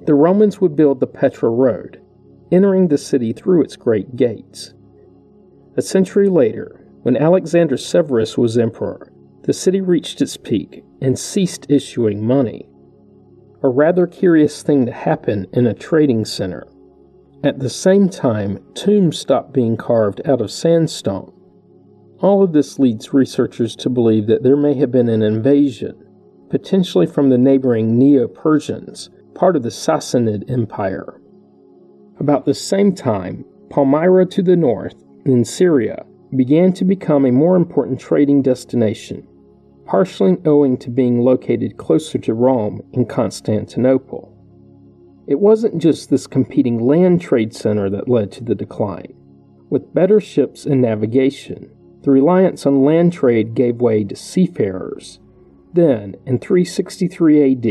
The 0.06 0.16
Romans 0.16 0.60
would 0.60 0.76
build 0.76 1.00
the 1.00 1.08
Petra 1.08 1.50
Road, 1.50 2.02
entering 2.52 2.88
the 2.88 2.98
city 2.98 3.32
through 3.32 3.64
its 3.64 3.76
great 3.76 4.16
gates. 4.16 4.74
A 5.76 5.82
century 5.82 6.30
later, 6.30 6.84
when 7.04 7.16
Alexander 7.16 7.78
Severus 7.78 8.38
was 8.38 8.58
emperor, 8.58 9.12
the 9.44 9.54
city 9.54 9.82
reached 9.82 10.22
its 10.22 10.36
peak 10.36 10.84
and 11.02 11.18
ceased 11.18 11.68
issuing 11.70 12.26
money. 12.26 12.68
A 13.64 13.70
rather 13.70 14.08
curious 14.08 14.62
thing 14.62 14.86
to 14.86 14.92
happen 14.92 15.48
in 15.54 15.66
a 15.66 15.74
trading 15.74 16.26
center. 16.26 16.68
At 17.44 17.60
the 17.60 17.70
same 17.70 18.10
time, 18.10 18.60
tombs 18.74 19.20
stopped 19.20 19.54
being 19.54 19.78
carved 19.78 20.22
out 20.26 20.42
of 20.42 20.52
sandstone. 20.52 21.32
All 22.20 22.42
of 22.42 22.52
this 22.52 22.80
leads 22.80 23.14
researchers 23.14 23.76
to 23.76 23.90
believe 23.90 24.26
that 24.26 24.42
there 24.42 24.58
may 24.58 24.74
have 24.76 24.92
been 24.92 25.08
an 25.08 25.22
invasion, 25.22 25.96
potentially 26.50 27.06
from 27.06 27.30
the 27.30 27.38
neighboring 27.38 27.98
Neo 27.98 28.28
Persians, 28.28 29.12
part 29.36 29.56
of 29.56 29.62
the 29.62 29.70
Sassanid 29.70 30.50
Empire. 30.50 31.22
About 32.20 32.46
the 32.46 32.56
same 32.56 32.96
time, 32.96 33.46
Palmyra 33.70 34.26
to 34.26 34.42
the 34.42 34.56
north, 34.56 34.96
in 35.24 35.46
Syria, 35.46 36.06
began 36.36 36.74
to 36.74 36.84
become 36.86 37.26
a 37.26 37.32
more 37.32 37.56
important 37.56 38.00
trading 38.00 38.42
destination, 38.42 39.28
partially 39.86 40.38
owing 40.46 40.76
to 40.78 40.90
being 40.90 41.22
located 41.22 41.78
closer 41.78 42.18
to 42.18 42.34
Rome 42.34 42.82
and 42.94 43.08
Constantinople. 43.08 44.34
It 45.28 45.40
wasn't 45.42 45.82
just 45.82 46.10
this 46.10 46.26
competing 46.26 46.80
land 46.80 47.20
trade 47.20 47.54
center 47.54 47.90
that 47.90 48.08
led 48.08 48.32
to 48.34 48.44
the 48.44 48.56
decline. 48.56 49.14
With 49.70 49.94
better 49.94 50.22
ships 50.22 50.66
and 50.66 50.82
navigation, 50.82 51.70
the 52.04 52.12
reliance 52.12 52.66
on 52.66 52.86
land 52.86 53.12
trade 53.12 53.54
gave 53.54 53.82
way 53.82 54.06
to 54.06 54.16
seafarers. 54.16 55.20
Then, 55.74 56.16
in 56.26 56.40
363 56.40 57.52
AD, 57.52 57.66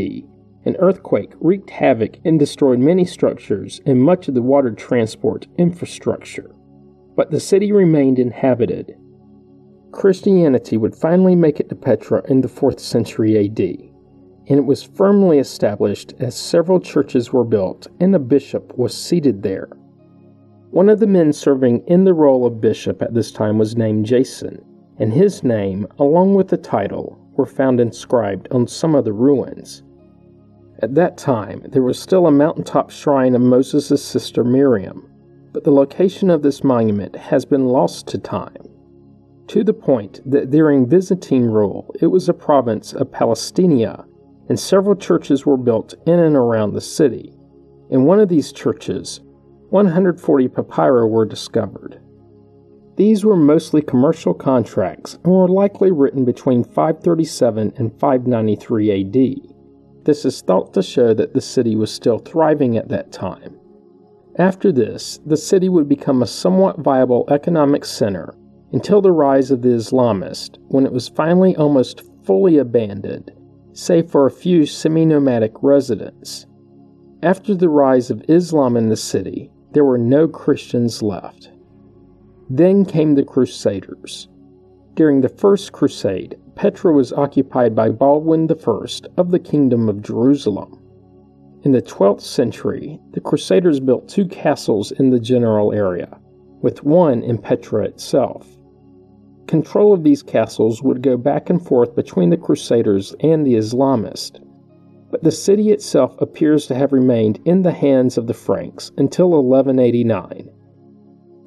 an 0.65 0.75
earthquake 0.77 1.33
wreaked 1.39 1.71
havoc 1.71 2.17
and 2.23 2.37
destroyed 2.37 2.77
many 2.77 3.05
structures 3.05 3.81
and 3.87 4.01
much 4.01 4.27
of 4.27 4.35
the 4.35 4.41
water 4.43 4.71
transport 4.71 5.47
infrastructure. 5.57 6.53
But 7.15 7.31
the 7.31 7.39
city 7.39 7.71
remained 7.71 8.19
inhabited. 8.19 8.95
Christianity 9.91 10.77
would 10.77 10.93
finally 10.93 11.35
make 11.35 11.59
it 11.59 11.69
to 11.69 11.75
Petra 11.75 12.21
in 12.29 12.41
the 12.41 12.47
4th 12.47 12.79
century 12.79 13.35
AD, 13.45 13.96
and 14.49 14.59
it 14.59 14.65
was 14.65 14.83
firmly 14.83 15.39
established 15.39 16.13
as 16.19 16.35
several 16.35 16.79
churches 16.79 17.33
were 17.33 17.43
built 17.43 17.87
and 17.99 18.15
a 18.15 18.19
bishop 18.19 18.77
was 18.77 18.95
seated 18.95 19.43
there. 19.43 19.67
One 20.71 20.89
of 20.89 20.99
the 20.99 21.07
men 21.07 21.33
serving 21.33 21.83
in 21.87 22.03
the 22.03 22.13
role 22.13 22.45
of 22.45 22.61
bishop 22.61 23.01
at 23.01 23.13
this 23.13 23.31
time 23.31 23.57
was 23.57 23.75
named 23.75 24.05
Jason, 24.05 24.63
and 24.99 25.13
his 25.13 25.43
name, 25.43 25.87
along 25.99 26.33
with 26.33 26.49
the 26.49 26.57
title, 26.57 27.17
were 27.35 27.45
found 27.45 27.79
inscribed 27.79 28.47
on 28.51 28.67
some 28.67 28.95
of 28.95 29.05
the 29.05 29.13
ruins. 29.13 29.83
At 30.79 30.95
that 30.95 31.17
time, 31.17 31.63
there 31.69 31.81
was 31.81 31.99
still 31.99 32.27
a 32.27 32.31
mountaintop 32.31 32.89
shrine 32.89 33.33
of 33.33 33.41
Moses' 33.41 34.03
sister 34.03 34.43
Miriam, 34.43 35.09
but 35.51 35.63
the 35.63 35.71
location 35.71 36.29
of 36.29 36.41
this 36.41 36.63
monument 36.63 37.15
has 37.15 37.45
been 37.45 37.65
lost 37.65 38.07
to 38.09 38.17
time, 38.17 38.67
to 39.47 39.63
the 39.63 39.73
point 39.73 40.19
that 40.29 40.51
during 40.51 40.85
Byzantine 40.85 41.45
rule 41.45 41.95
it 41.99 42.07
was 42.07 42.29
a 42.29 42.33
province 42.33 42.93
of 42.93 43.11
Palestina, 43.11 44.05
and 44.49 44.59
several 44.59 44.95
churches 44.95 45.45
were 45.45 45.57
built 45.57 45.93
in 46.05 46.19
and 46.19 46.35
around 46.35 46.73
the 46.73 46.81
city. 46.81 47.33
In 47.89 48.05
one 48.05 48.19
of 48.19 48.29
these 48.29 48.51
churches, 48.51 49.21
140 49.69 50.47
papyri 50.47 51.07
were 51.07 51.25
discovered. 51.25 51.99
These 52.95 53.23
were 53.23 53.35
mostly 53.35 53.81
commercial 53.81 54.33
contracts 54.33 55.19
and 55.23 55.31
were 55.31 55.47
likely 55.47 55.91
written 55.91 56.25
between 56.25 56.63
537 56.63 57.73
and 57.75 57.99
593 57.99 59.01
AD. 59.01 59.53
This 60.05 60.25
is 60.25 60.41
thought 60.41 60.73
to 60.73 60.81
show 60.81 61.13
that 61.13 61.33
the 61.33 61.41
city 61.41 61.75
was 61.75 61.91
still 61.91 62.17
thriving 62.17 62.77
at 62.77 62.89
that 62.89 63.11
time. 63.11 63.59
After 64.37 64.71
this, 64.71 65.19
the 65.25 65.37
city 65.37 65.67
would 65.67 65.89
become 65.89 66.21
a 66.21 66.27
somewhat 66.27 66.79
viable 66.79 67.25
economic 67.29 67.85
center 67.85 68.33
until 68.71 69.01
the 69.01 69.11
rise 69.11 69.51
of 69.51 69.61
the 69.61 69.69
Islamists, 69.69 70.57
when 70.67 70.85
it 70.85 70.91
was 70.91 71.07
finally 71.07 71.55
almost 71.55 72.03
fully 72.23 72.57
abandoned, 72.57 73.31
save 73.77 74.09
for 74.09 74.25
a 74.25 74.31
few 74.31 74.65
semi 74.65 75.05
nomadic 75.05 75.53
residents. 75.61 76.47
After 77.21 77.53
the 77.53 77.69
rise 77.69 78.09
of 78.09 78.23
Islam 78.27 78.75
in 78.75 78.89
the 78.89 78.97
city, 78.97 79.51
there 79.73 79.85
were 79.85 79.99
no 79.99 80.27
Christians 80.27 81.03
left. 81.03 81.51
Then 82.49 82.85
came 82.85 83.13
the 83.13 83.23
Crusaders. 83.23 84.29
During 84.95 85.21
the 85.21 85.29
First 85.29 85.73
Crusade, 85.73 86.39
Petra 86.55 86.91
was 86.91 87.13
occupied 87.13 87.75
by 87.75 87.89
Baldwin 87.89 88.49
I 88.49 88.85
of 89.15 89.29
the 89.29 89.39
Kingdom 89.39 89.89
of 89.89 90.01
Jerusalem. 90.01 90.79
In 91.61 91.71
the 91.71 91.81
12th 91.81 92.21
century, 92.21 92.99
the 93.11 93.21
Crusaders 93.21 93.79
built 93.79 94.09
two 94.09 94.25
castles 94.25 94.91
in 94.91 95.11
the 95.11 95.19
general 95.19 95.71
area, 95.71 96.19
with 96.63 96.83
one 96.83 97.21
in 97.21 97.37
Petra 97.37 97.83
itself. 97.83 98.56
Control 99.47 99.93
of 99.93 100.03
these 100.03 100.21
castles 100.21 100.83
would 100.83 101.01
go 101.01 101.15
back 101.15 101.49
and 101.49 101.65
forth 101.65 101.95
between 101.95 102.29
the 102.29 102.37
Crusaders 102.37 103.15
and 103.21 103.45
the 103.45 103.55
Islamists, 103.55 104.39
but 105.09 105.23
the 105.23 105.31
city 105.31 105.71
itself 105.71 106.13
appears 106.19 106.67
to 106.67 106.75
have 106.75 106.91
remained 106.91 107.39
in 107.45 107.61
the 107.61 107.71
hands 107.71 108.17
of 108.17 108.27
the 108.27 108.33
Franks 108.33 108.91
until 108.97 109.29
1189, 109.29 110.49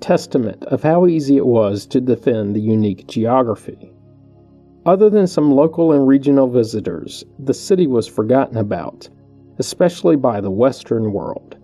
testament 0.01 0.65
of 0.65 0.83
how 0.83 1.07
easy 1.07 1.37
it 1.37 1.47
was 1.47 1.85
to 1.87 2.01
defend 2.01 2.57
the 2.57 2.61
unique 2.61 3.07
geography. 3.07 3.93
Other 4.87 5.11
than 5.11 5.27
some 5.27 5.53
local 5.53 5.93
and 5.93 6.09
regional 6.09 6.49
visitors, 6.49 7.23
the 7.39 7.53
city 7.53 7.87
was 7.87 8.07
forgotten 8.07 8.57
about, 8.57 9.11
especially 9.59 10.17
by 10.17 10.41
the 10.41 10.51
Western 10.51 11.13
world. 11.13 11.59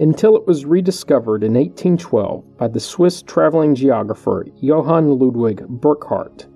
Until 0.00 0.36
it 0.36 0.46
was 0.46 0.64
rediscovered 0.64 1.42
in 1.42 1.54
1812 1.54 2.56
by 2.56 2.68
the 2.68 2.78
Swiss 2.78 3.20
traveling 3.20 3.74
geographer 3.74 4.46
Johann 4.60 5.18
Ludwig 5.18 5.66
Burckhardt. 5.66 6.46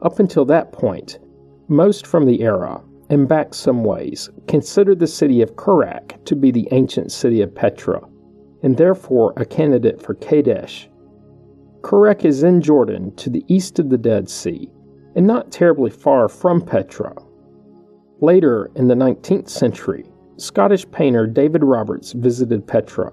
Up 0.00 0.18
until 0.18 0.46
that 0.46 0.72
point, 0.72 1.18
most 1.68 2.06
from 2.06 2.24
the 2.24 2.40
era, 2.40 2.80
and 3.10 3.28
back 3.28 3.52
some 3.52 3.84
ways, 3.84 4.30
considered 4.48 4.98
the 4.98 5.06
city 5.06 5.42
of 5.42 5.56
Kerak 5.56 6.24
to 6.24 6.34
be 6.34 6.50
the 6.50 6.66
ancient 6.70 7.12
city 7.12 7.42
of 7.42 7.54
Petra, 7.54 8.00
and 8.62 8.78
therefore 8.78 9.34
a 9.36 9.44
candidate 9.44 10.00
for 10.00 10.14
Kadesh. 10.14 10.88
Kerak 11.82 12.24
is 12.24 12.42
in 12.42 12.62
Jordan 12.62 13.14
to 13.16 13.28
the 13.28 13.44
east 13.46 13.78
of 13.78 13.90
the 13.90 13.98
Dead 13.98 14.30
Sea, 14.30 14.70
and 15.14 15.26
not 15.26 15.52
terribly 15.52 15.90
far 15.90 16.30
from 16.30 16.62
Petra. 16.62 17.14
Later 18.20 18.70
in 18.74 18.88
the 18.88 18.94
19th 18.94 19.50
century, 19.50 20.06
Scottish 20.36 20.90
painter 20.90 21.28
David 21.28 21.62
Roberts 21.62 22.10
visited 22.12 22.66
Petra, 22.66 23.12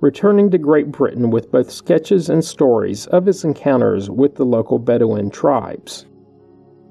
returning 0.00 0.50
to 0.50 0.58
Great 0.58 0.92
Britain 0.92 1.30
with 1.30 1.50
both 1.50 1.68
sketches 1.68 2.30
and 2.30 2.44
stories 2.44 3.06
of 3.08 3.26
his 3.26 3.42
encounters 3.42 4.08
with 4.08 4.36
the 4.36 4.44
local 4.44 4.78
Bedouin 4.78 5.30
tribes. 5.30 6.06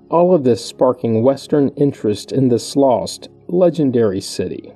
All 0.10 0.36
of 0.36 0.44
this 0.44 0.64
sparking 0.64 1.24
Western 1.24 1.70
interest 1.78 2.34
in 2.34 2.50
this 2.50 2.76
lost, 2.76 3.30
legendary 3.48 4.20
city. 4.20 4.74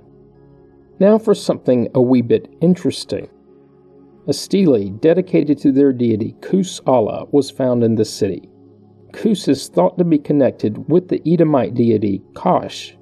Now 0.99 1.17
for 1.17 1.35
something 1.35 1.89
a 1.93 2.01
wee 2.01 2.21
bit 2.21 2.53
interesting. 2.61 3.27
A 4.27 4.33
stele 4.33 4.89
dedicated 4.89 5.57
to 5.59 5.73
their 5.73 5.91
deity 5.91 6.33
Kus 6.39 6.79
Allah 6.87 7.25
was 7.31 7.51
found 7.51 7.83
in 7.83 7.95
the 7.95 8.05
city. 8.05 8.49
Kus 9.11 9.49
is 9.49 9.67
thought 9.67 9.97
to 9.97 10.05
be 10.05 10.17
connected 10.17 10.89
with 10.89 11.09
the 11.09 11.21
Edomite 11.29 11.73
deity 11.73 12.21
Kosh, 12.35 12.95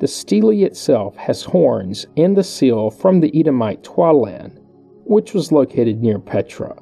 the 0.00 0.08
stele 0.08 0.50
itself 0.64 1.16
has 1.16 1.42
horns 1.42 2.06
and 2.16 2.36
the 2.36 2.42
seal 2.42 2.90
from 2.90 3.20
the 3.20 3.38
Edomite 3.38 3.84
Tawilan, 3.84 4.58
which 5.04 5.34
was 5.34 5.52
located 5.52 6.02
near 6.02 6.18
Petra. 6.18 6.76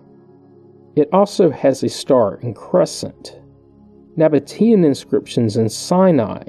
It 0.97 1.09
also 1.13 1.51
has 1.51 1.83
a 1.83 1.89
star 1.89 2.37
and 2.43 2.57
crescent. 2.57 3.39
Nabatean 4.17 4.85
inscriptions 4.85 5.57
in 5.57 5.69
Sinai, 5.69 6.43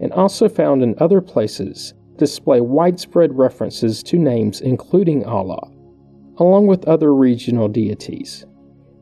and 0.00 0.12
also 0.12 0.48
found 0.48 0.82
in 0.82 0.94
other 0.98 1.20
places, 1.20 1.94
display 2.16 2.60
widespread 2.60 3.36
references 3.36 4.02
to 4.02 4.18
names 4.18 4.60
including 4.60 5.24
Allah, 5.24 5.70
along 6.38 6.66
with 6.66 6.88
other 6.88 7.14
regional 7.14 7.68
deities. 7.68 8.44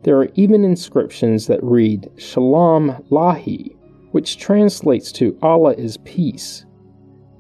There 0.02 0.18
are 0.18 0.30
even 0.34 0.64
inscriptions 0.64 1.46
that 1.48 1.62
read 1.62 2.08
Shalom 2.16 2.92
Lahi, 3.10 3.76
which 4.12 4.38
translates 4.38 5.12
to 5.12 5.38
Allah 5.42 5.74
is 5.74 5.98
peace 5.98 6.64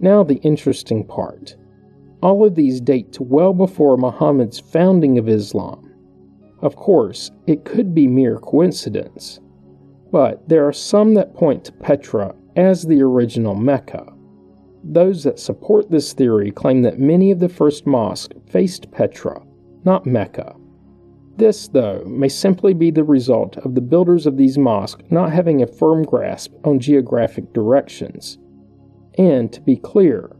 now, 0.02 0.22
the 0.22 0.36
interesting 0.36 1.04
part. 1.04 1.56
All 2.22 2.46
of 2.46 2.54
these 2.54 2.80
date 2.80 3.12
to 3.12 3.22
well 3.22 3.52
before 3.52 3.98
Muhammad's 3.98 4.58
founding 4.58 5.18
of 5.18 5.28
Islam. 5.28 5.92
Of 6.62 6.74
course, 6.76 7.30
it 7.46 7.66
could 7.66 7.94
be 7.94 8.06
mere 8.06 8.38
coincidence, 8.38 9.40
but 10.10 10.48
there 10.48 10.66
are 10.66 10.72
some 10.72 11.14
that 11.14 11.34
point 11.34 11.66
to 11.66 11.72
Petra 11.72 12.34
as 12.56 12.82
the 12.82 13.02
original 13.02 13.54
Mecca. 13.54 14.06
Those 14.82 15.22
that 15.24 15.38
support 15.38 15.90
this 15.90 16.14
theory 16.14 16.50
claim 16.50 16.80
that 16.82 16.98
many 16.98 17.30
of 17.30 17.38
the 17.38 17.48
first 17.48 17.86
mosques 17.86 18.34
faced 18.46 18.90
Petra, 18.90 19.42
not 19.84 20.06
Mecca. 20.06 20.56
This, 21.36 21.68
though, 21.68 22.02
may 22.06 22.28
simply 22.28 22.72
be 22.72 22.90
the 22.90 23.04
result 23.04 23.58
of 23.58 23.74
the 23.74 23.80
builders 23.82 24.26
of 24.26 24.38
these 24.38 24.56
mosques 24.56 25.04
not 25.10 25.32
having 25.32 25.62
a 25.62 25.66
firm 25.66 26.04
grasp 26.04 26.52
on 26.64 26.80
geographic 26.80 27.52
directions 27.52 28.38
and 29.20 29.52
to 29.52 29.60
be 29.60 29.76
clear, 29.76 30.34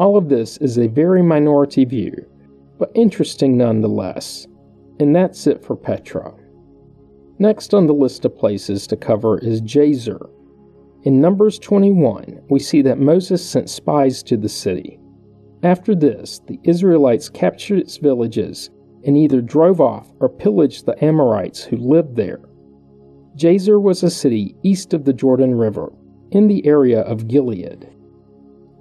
all 0.00 0.16
of 0.16 0.28
this 0.28 0.56
is 0.56 0.76
a 0.76 0.88
very 0.88 1.22
minority 1.22 1.84
view, 1.84 2.12
but 2.80 2.90
interesting 2.92 3.56
nonetheless. 3.56 4.48
And 4.98 5.14
that's 5.14 5.46
it 5.46 5.64
for 5.64 5.76
Petra. 5.76 6.34
Next 7.38 7.74
on 7.74 7.86
the 7.86 7.94
list 7.94 8.24
of 8.24 8.36
places 8.36 8.88
to 8.88 8.96
cover 8.96 9.38
is 9.38 9.62
Jazer. 9.62 10.28
In 11.04 11.20
Numbers 11.20 11.60
21, 11.60 12.40
we 12.50 12.58
see 12.58 12.82
that 12.82 12.98
Moses 12.98 13.48
sent 13.48 13.70
spies 13.70 14.20
to 14.24 14.36
the 14.36 14.48
city. 14.48 14.98
After 15.62 15.94
this, 15.94 16.40
the 16.48 16.58
Israelites 16.64 17.28
captured 17.28 17.78
its 17.78 17.98
villages 17.98 18.68
and 19.04 19.16
either 19.16 19.42
drove 19.42 19.80
off 19.80 20.12
or 20.18 20.28
pillaged 20.28 20.86
the 20.86 21.04
Amorites 21.04 21.62
who 21.62 21.76
lived 21.76 22.16
there. 22.16 22.40
Jazer 23.36 23.80
was 23.80 24.02
a 24.02 24.10
city 24.10 24.56
east 24.64 24.92
of 24.92 25.04
the 25.04 25.12
Jordan 25.12 25.54
River, 25.54 25.92
in 26.32 26.48
the 26.48 26.66
area 26.66 27.02
of 27.02 27.28
Gilead. 27.28 27.93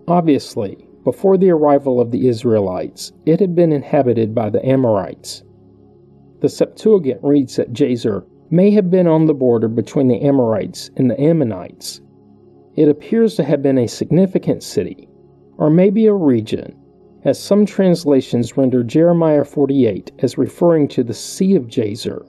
Obviously, 0.08 0.86
before 1.06 1.38
the 1.38 1.50
arrival 1.50 2.02
of 2.02 2.12
the 2.12 2.28
Israelites, 2.28 3.14
it 3.26 3.40
had 3.40 3.56
been 3.56 3.72
inhabited 3.72 4.36
by 4.36 4.50
the 4.50 4.66
Amorites. 4.66 5.44
The 6.42 6.50
Septuagint 6.50 7.22
reads 7.24 7.56
that 7.56 7.72
Jazer 7.72 8.26
may 8.50 8.72
have 8.72 8.92
been 8.92 9.08
on 9.08 9.26
the 9.26 9.34
border 9.34 9.70
between 9.70 10.10
the 10.10 10.22
Amorites 10.22 10.92
and 10.98 11.10
the 11.10 11.20
Ammonites. 11.20 12.02
It 12.76 12.90
appears 12.90 13.36
to 13.36 13.44
have 13.44 13.62
been 13.62 13.78
a 13.78 13.88
significant 13.88 14.62
city, 14.62 15.08
or 15.58 15.70
maybe 15.70 16.06
a 16.06 16.14
region, 16.14 16.76
as 17.24 17.40
some 17.40 17.66
translations 17.66 18.58
render 18.58 18.84
Jeremiah 18.84 19.46
48 19.46 20.12
as 20.20 20.38
referring 20.38 20.90
to 20.90 21.04
the 21.04 21.14
Sea 21.14 21.56
of 21.56 21.68
Jazer. 21.68 22.26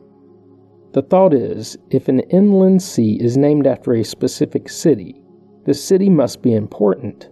The 0.92 1.02
thought 1.02 1.34
is 1.34 1.76
if 1.90 2.06
an 2.06 2.20
inland 2.20 2.82
sea 2.82 3.18
is 3.20 3.36
named 3.36 3.66
after 3.66 3.94
a 3.94 4.04
specific 4.04 4.68
city, 4.68 5.20
the 5.64 5.74
city 5.74 6.08
must 6.08 6.40
be 6.40 6.54
important. 6.54 7.30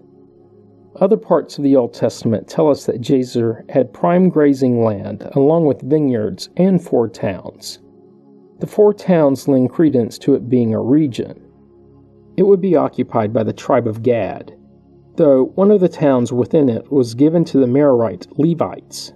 Other 1.00 1.16
parts 1.16 1.56
of 1.56 1.64
the 1.64 1.74
Old 1.76 1.94
Testament 1.94 2.48
tell 2.48 2.68
us 2.68 2.84
that 2.84 3.00
Jazer 3.00 3.68
had 3.70 3.94
prime 3.94 4.28
grazing 4.28 4.84
land 4.84 5.28
along 5.32 5.64
with 5.64 5.80
vineyards 5.80 6.50
and 6.56 6.82
four 6.82 7.08
towns. 7.08 7.78
The 8.60 8.66
four 8.66 8.92
towns 8.92 9.48
lend 9.48 9.70
credence 9.70 10.18
to 10.18 10.34
it 10.34 10.48
being 10.48 10.74
a 10.74 10.80
region. 10.80 11.42
It 12.36 12.44
would 12.44 12.60
be 12.60 12.76
occupied 12.76 13.32
by 13.32 13.42
the 13.42 13.52
tribe 13.52 13.86
of 13.86 14.02
Gad, 14.02 14.54
though 15.16 15.46
one 15.54 15.70
of 15.70 15.80
the 15.80 15.88
towns 15.88 16.32
within 16.32 16.68
it 16.68 16.92
was 16.92 17.14
given 17.14 17.44
to 17.46 17.58
the 17.58 17.66
Merarite 17.66 18.26
Levites. 18.38 19.12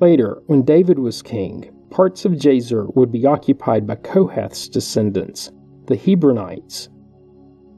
Later, 0.00 0.42
when 0.46 0.62
David 0.62 0.98
was 0.98 1.22
king, 1.22 1.72
parts 1.90 2.24
of 2.24 2.32
Jazer 2.32 2.94
would 2.96 3.12
be 3.12 3.24
occupied 3.24 3.86
by 3.86 3.96
Kohath's 3.96 4.68
descendants, 4.68 5.50
the 5.86 5.96
Hebronites. 5.96 6.88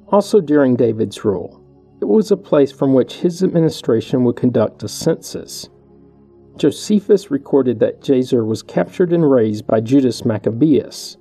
Also 0.08 0.40
during 0.40 0.76
David's 0.76 1.24
rule, 1.24 1.63
it 2.00 2.08
was 2.08 2.30
a 2.30 2.36
place 2.36 2.72
from 2.72 2.94
which 2.94 3.16
his 3.16 3.42
administration 3.42 4.24
would 4.24 4.36
conduct 4.36 4.82
a 4.82 4.88
census. 4.88 5.68
Josephus 6.56 7.30
recorded 7.30 7.80
that 7.80 8.00
Jazer 8.00 8.46
was 8.46 8.62
captured 8.62 9.12
and 9.12 9.28
razed 9.28 9.66
by 9.66 9.80
Judas 9.80 10.24
Maccabeus. 10.24 11.16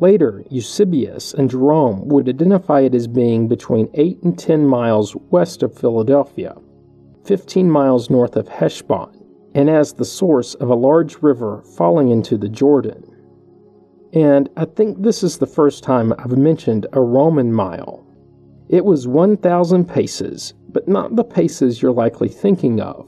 Later, 0.00 0.42
Eusebius 0.50 1.34
and 1.34 1.50
Jerome 1.50 2.08
would 2.08 2.28
identify 2.28 2.80
it 2.80 2.94
as 2.94 3.06
being 3.06 3.46
between 3.46 3.90
8 3.94 4.22
and 4.22 4.38
10 4.38 4.66
miles 4.66 5.14
west 5.30 5.62
of 5.62 5.76
Philadelphia, 5.78 6.56
15 7.24 7.70
miles 7.70 8.10
north 8.10 8.36
of 8.36 8.48
Heshbon, 8.48 9.10
and 9.54 9.70
as 9.70 9.92
the 9.92 10.04
source 10.04 10.54
of 10.54 10.68
a 10.68 10.74
large 10.74 11.22
river 11.22 11.62
falling 11.76 12.10
into 12.10 12.36
the 12.36 12.48
Jordan. 12.48 13.04
And 14.12 14.48
I 14.56 14.64
think 14.64 15.02
this 15.02 15.22
is 15.22 15.38
the 15.38 15.46
first 15.46 15.84
time 15.84 16.12
I've 16.18 16.36
mentioned 16.36 16.86
a 16.92 17.00
Roman 17.00 17.52
mile. 17.52 18.03
It 18.68 18.84
was 18.84 19.06
1,000 19.06 19.84
paces, 19.86 20.54
but 20.70 20.88
not 20.88 21.16
the 21.16 21.24
paces 21.24 21.82
you're 21.82 21.92
likely 21.92 22.28
thinking 22.28 22.80
of. 22.80 23.06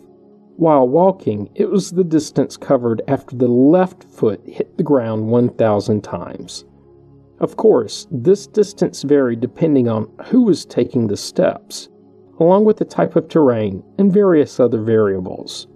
While 0.56 0.88
walking, 0.88 1.50
it 1.54 1.70
was 1.70 1.90
the 1.90 2.04
distance 2.04 2.56
covered 2.56 3.02
after 3.08 3.36
the 3.36 3.48
left 3.48 4.04
foot 4.04 4.40
hit 4.46 4.76
the 4.76 4.82
ground 4.82 5.28
1,000 5.28 6.02
times. 6.02 6.64
Of 7.40 7.56
course, 7.56 8.06
this 8.10 8.46
distance 8.46 9.02
varied 9.02 9.40
depending 9.40 9.88
on 9.88 10.10
who 10.26 10.42
was 10.42 10.64
taking 10.64 11.06
the 11.06 11.16
steps, 11.16 11.88
along 12.38 12.64
with 12.64 12.78
the 12.78 12.84
type 12.84 13.16
of 13.16 13.28
terrain 13.28 13.82
and 13.98 14.12
various 14.12 14.58
other 14.58 14.80
variables. 14.80 15.66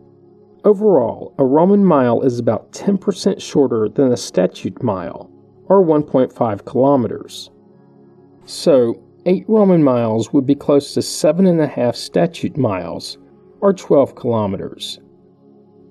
Overall, 0.64 1.34
a 1.38 1.44
Roman 1.44 1.84
mile 1.84 2.20
is 2.22 2.38
about 2.38 2.72
10% 2.72 3.40
shorter 3.40 3.88
than 3.88 4.12
a 4.12 4.16
statute 4.16 4.82
mile, 4.82 5.30
or 5.66 5.82
1.5 5.82 6.64
kilometers. 6.64 7.50
So, 8.44 9.02
8 9.26 9.44
Roman 9.48 9.82
miles 9.82 10.32
would 10.32 10.46
be 10.46 10.54
close 10.54 10.94
to 10.94 11.00
7.5 11.00 11.94
statute 11.94 12.56
miles, 12.56 13.18
or 13.60 13.74
12 13.74 14.14
kilometers. 14.14 14.98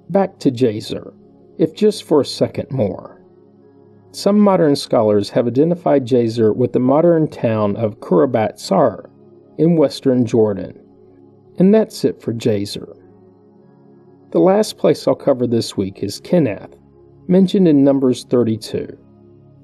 Back 0.10 0.40
to 0.40 0.52
Jazer, 0.52 1.14
if 1.60 1.76
just 1.76 2.04
for 2.04 2.22
a 2.22 2.26
second 2.26 2.72
more. 2.72 3.22
Some 4.12 4.40
modern 4.40 4.76
scholars 4.76 5.30
have 5.30 5.46
identified 5.46 6.08
Jazer 6.08 6.56
with 6.56 6.74
the 6.74 6.80
modern 6.80 7.28
town 7.28 7.76
of 7.76 8.00
Khurbat 8.00 8.58
Sar 8.58 9.12
in 9.60 9.76
western 9.76 10.26
Jordan. 10.26 10.80
And 11.60 11.72
that's 11.72 12.04
it 12.04 12.20
for 12.20 12.34
Jazer. 12.34 12.98
The 14.32 14.40
last 14.40 14.80
place 14.80 15.08
I'll 15.08 15.14
cover 15.14 15.46
this 15.46 15.78
week 15.78 16.02
is 16.02 16.22
Kenath, 16.22 16.74
mentioned 17.28 17.68
in 17.68 17.84
Numbers 17.84 18.24
32. 18.24 18.98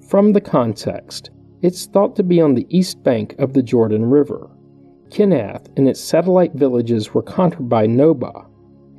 From 0.08 0.34
the 0.34 0.42
context, 0.42 1.32
it's 1.66 1.88
thought 1.88 2.16
to 2.16 2.22
be 2.22 2.40
on 2.40 2.54
the 2.54 2.68
east 2.70 3.02
bank 3.02 3.34
of 3.40 3.54
the 3.54 3.64
Jordan 3.64 4.06
River. 4.06 4.48
Kenath 5.10 5.68
and 5.76 5.88
its 5.88 6.00
satellite 6.00 6.54
villages 6.54 7.12
were 7.12 7.24
conquered 7.24 7.68
by 7.68 7.88
Nobah, 7.88 8.46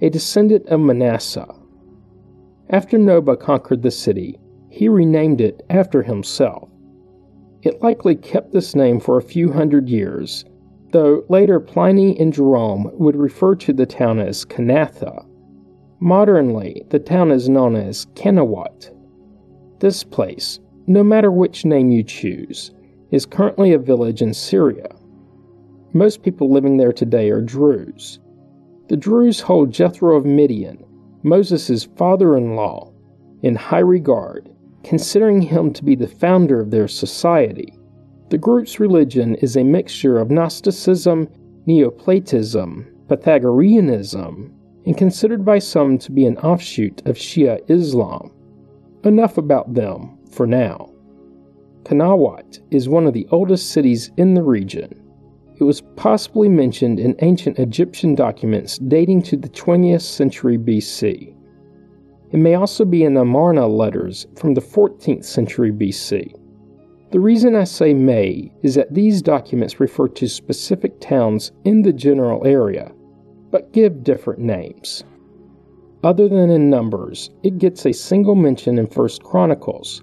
a 0.00 0.10
descendant 0.10 0.66
of 0.66 0.80
Manasseh. 0.80 1.54
After 2.70 2.98
Nobah 2.98 3.38
conquered 3.38 3.82
the 3.82 3.92
city, 3.92 4.40
he 4.68 4.88
renamed 4.88 5.40
it 5.40 5.62
after 5.70 6.02
himself. 6.02 6.68
It 7.62 7.80
likely 7.82 8.16
kept 8.16 8.52
this 8.52 8.74
name 8.74 8.98
for 8.98 9.16
a 9.16 9.22
few 9.22 9.52
hundred 9.52 9.88
years, 9.88 10.44
though 10.90 11.24
later 11.28 11.60
Pliny 11.60 12.18
and 12.18 12.32
Jerome 12.32 12.90
would 12.94 13.14
refer 13.14 13.54
to 13.54 13.72
the 13.72 13.86
town 13.86 14.18
as 14.18 14.44
Kanatha. 14.44 15.24
Modernly, 16.00 16.84
the 16.90 16.98
town 16.98 17.30
is 17.30 17.48
known 17.48 17.76
as 17.76 18.06
Kanawat. 18.16 18.90
This 19.78 20.02
place, 20.02 20.58
no 20.88 21.02
matter 21.02 21.30
which 21.32 21.64
name 21.64 21.90
you 21.90 22.02
choose, 22.02 22.70
is 23.10 23.26
currently 23.26 23.72
a 23.72 23.78
village 23.78 24.22
in 24.22 24.32
Syria. 24.32 24.88
Most 25.92 26.22
people 26.22 26.50
living 26.50 26.76
there 26.76 26.92
today 26.92 27.30
are 27.30 27.40
Druze. 27.40 28.20
The 28.88 28.96
Druze 28.96 29.40
hold 29.40 29.72
Jethro 29.72 30.16
of 30.16 30.24
Midian, 30.24 30.84
Moses' 31.24 31.84
father 31.96 32.36
in 32.36 32.54
law, 32.54 32.92
in 33.42 33.56
high 33.56 33.80
regard, 33.80 34.48
considering 34.84 35.42
him 35.42 35.72
to 35.72 35.84
be 35.84 35.96
the 35.96 36.06
founder 36.06 36.60
of 36.60 36.70
their 36.70 36.86
society. 36.86 37.76
The 38.28 38.38
group's 38.38 38.78
religion 38.78 39.34
is 39.36 39.56
a 39.56 39.64
mixture 39.64 40.18
of 40.18 40.30
Gnosticism, 40.30 41.28
Neoplatonism, 41.66 42.86
Pythagoreanism, 43.08 44.52
and 44.84 44.96
considered 44.96 45.44
by 45.44 45.58
some 45.58 45.98
to 45.98 46.12
be 46.12 46.26
an 46.26 46.38
offshoot 46.38 47.02
of 47.06 47.16
Shia 47.16 47.60
Islam. 47.68 48.30
Enough 49.02 49.38
about 49.38 49.74
them 49.74 50.15
for 50.36 50.46
now. 50.46 50.90
Kanawat 51.84 52.60
is 52.70 52.88
one 52.88 53.06
of 53.06 53.14
the 53.14 53.26
oldest 53.30 53.70
cities 53.70 54.10
in 54.16 54.34
the 54.34 54.42
region. 54.42 54.92
It 55.58 55.64
was 55.64 55.80
possibly 55.96 56.48
mentioned 56.48 57.00
in 57.00 57.16
ancient 57.20 57.58
Egyptian 57.58 58.14
documents 58.14 58.76
dating 58.78 59.22
to 59.22 59.36
the 59.36 59.48
20th 59.48 60.02
century 60.02 60.58
BC. 60.58 61.34
It 62.32 62.36
may 62.36 62.54
also 62.54 62.84
be 62.84 63.04
in 63.04 63.16
Amarna 63.16 63.66
letters 63.66 64.26
from 64.36 64.52
the 64.52 64.60
14th 64.60 65.24
century 65.24 65.72
BC. 65.72 66.34
The 67.12 67.20
reason 67.20 67.54
I 67.54 67.64
say 67.64 67.94
may 67.94 68.52
is 68.62 68.74
that 68.74 68.92
these 68.92 69.22
documents 69.22 69.80
refer 69.80 70.08
to 70.08 70.28
specific 70.28 71.00
towns 71.00 71.52
in 71.64 71.82
the 71.82 71.92
general 71.92 72.44
area, 72.44 72.92
but 73.50 73.72
give 73.72 74.02
different 74.02 74.40
names. 74.40 75.04
Other 76.02 76.28
than 76.28 76.50
in 76.50 76.68
Numbers, 76.68 77.30
it 77.42 77.58
gets 77.58 77.86
a 77.86 77.92
single 77.92 78.34
mention 78.34 78.78
in 78.78 78.86
First 78.86 79.22
Chronicles, 79.22 80.02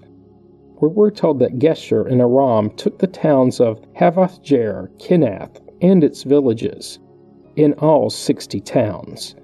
we're 0.88 1.10
told 1.10 1.38
that 1.38 1.58
Geshur 1.58 2.10
and 2.10 2.20
Aram 2.20 2.70
took 2.70 2.98
the 2.98 3.06
towns 3.06 3.60
of 3.60 3.80
Havoth 3.94 4.42
Jair, 4.42 4.88
Kenath, 4.98 5.60
and 5.80 6.02
its 6.02 6.22
villages, 6.22 6.98
in 7.56 7.72
all 7.74 8.10
60 8.10 8.60
towns. 8.60 9.36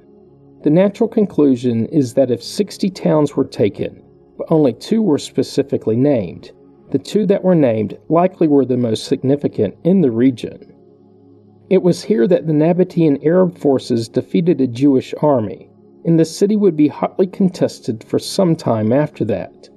The 0.62 0.70
natural 0.70 1.08
conclusion 1.08 1.86
is 1.86 2.14
that 2.14 2.30
if 2.30 2.42
60 2.42 2.90
towns 2.90 3.36
were 3.36 3.44
taken, 3.44 4.02
but 4.36 4.50
only 4.50 4.72
two 4.72 5.02
were 5.02 5.18
specifically 5.18 5.96
named, 5.96 6.52
the 6.90 6.98
two 6.98 7.24
that 7.26 7.44
were 7.44 7.54
named 7.54 7.96
likely 8.08 8.48
were 8.48 8.64
the 8.64 8.76
most 8.76 9.04
significant 9.04 9.76
in 9.84 10.00
the 10.00 10.10
region. 10.10 10.72
It 11.70 11.82
was 11.82 12.02
here 12.02 12.26
that 12.26 12.46
the 12.46 12.52
Nabatean 12.52 13.24
Arab 13.24 13.56
forces 13.56 14.08
defeated 14.08 14.60
a 14.60 14.66
Jewish 14.66 15.14
army, 15.22 15.70
and 16.04 16.18
the 16.18 16.24
city 16.24 16.56
would 16.56 16.76
be 16.76 16.88
hotly 16.88 17.28
contested 17.28 18.02
for 18.02 18.18
some 18.18 18.56
time 18.56 18.92
after 18.92 19.24
that. 19.26 19.68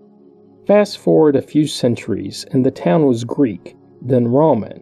Fast 0.65 0.97
forward 0.97 1.35
a 1.35 1.41
few 1.41 1.67
centuries, 1.67 2.45
and 2.51 2.65
the 2.65 2.71
town 2.71 3.05
was 3.05 3.23
Greek, 3.23 3.75
then 4.01 4.27
Roman. 4.27 4.81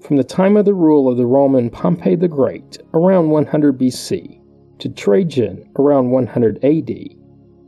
From 0.00 0.16
the 0.16 0.24
time 0.24 0.56
of 0.56 0.64
the 0.64 0.74
rule 0.74 1.08
of 1.08 1.16
the 1.16 1.26
Roman 1.26 1.70
Pompey 1.70 2.14
the 2.14 2.28
Great, 2.28 2.78
around 2.92 3.30
100 3.30 3.78
BC, 3.78 4.40
to 4.78 4.88
Trajan, 4.90 5.68
around 5.78 6.10
100 6.10 6.62
AD, 6.64 6.90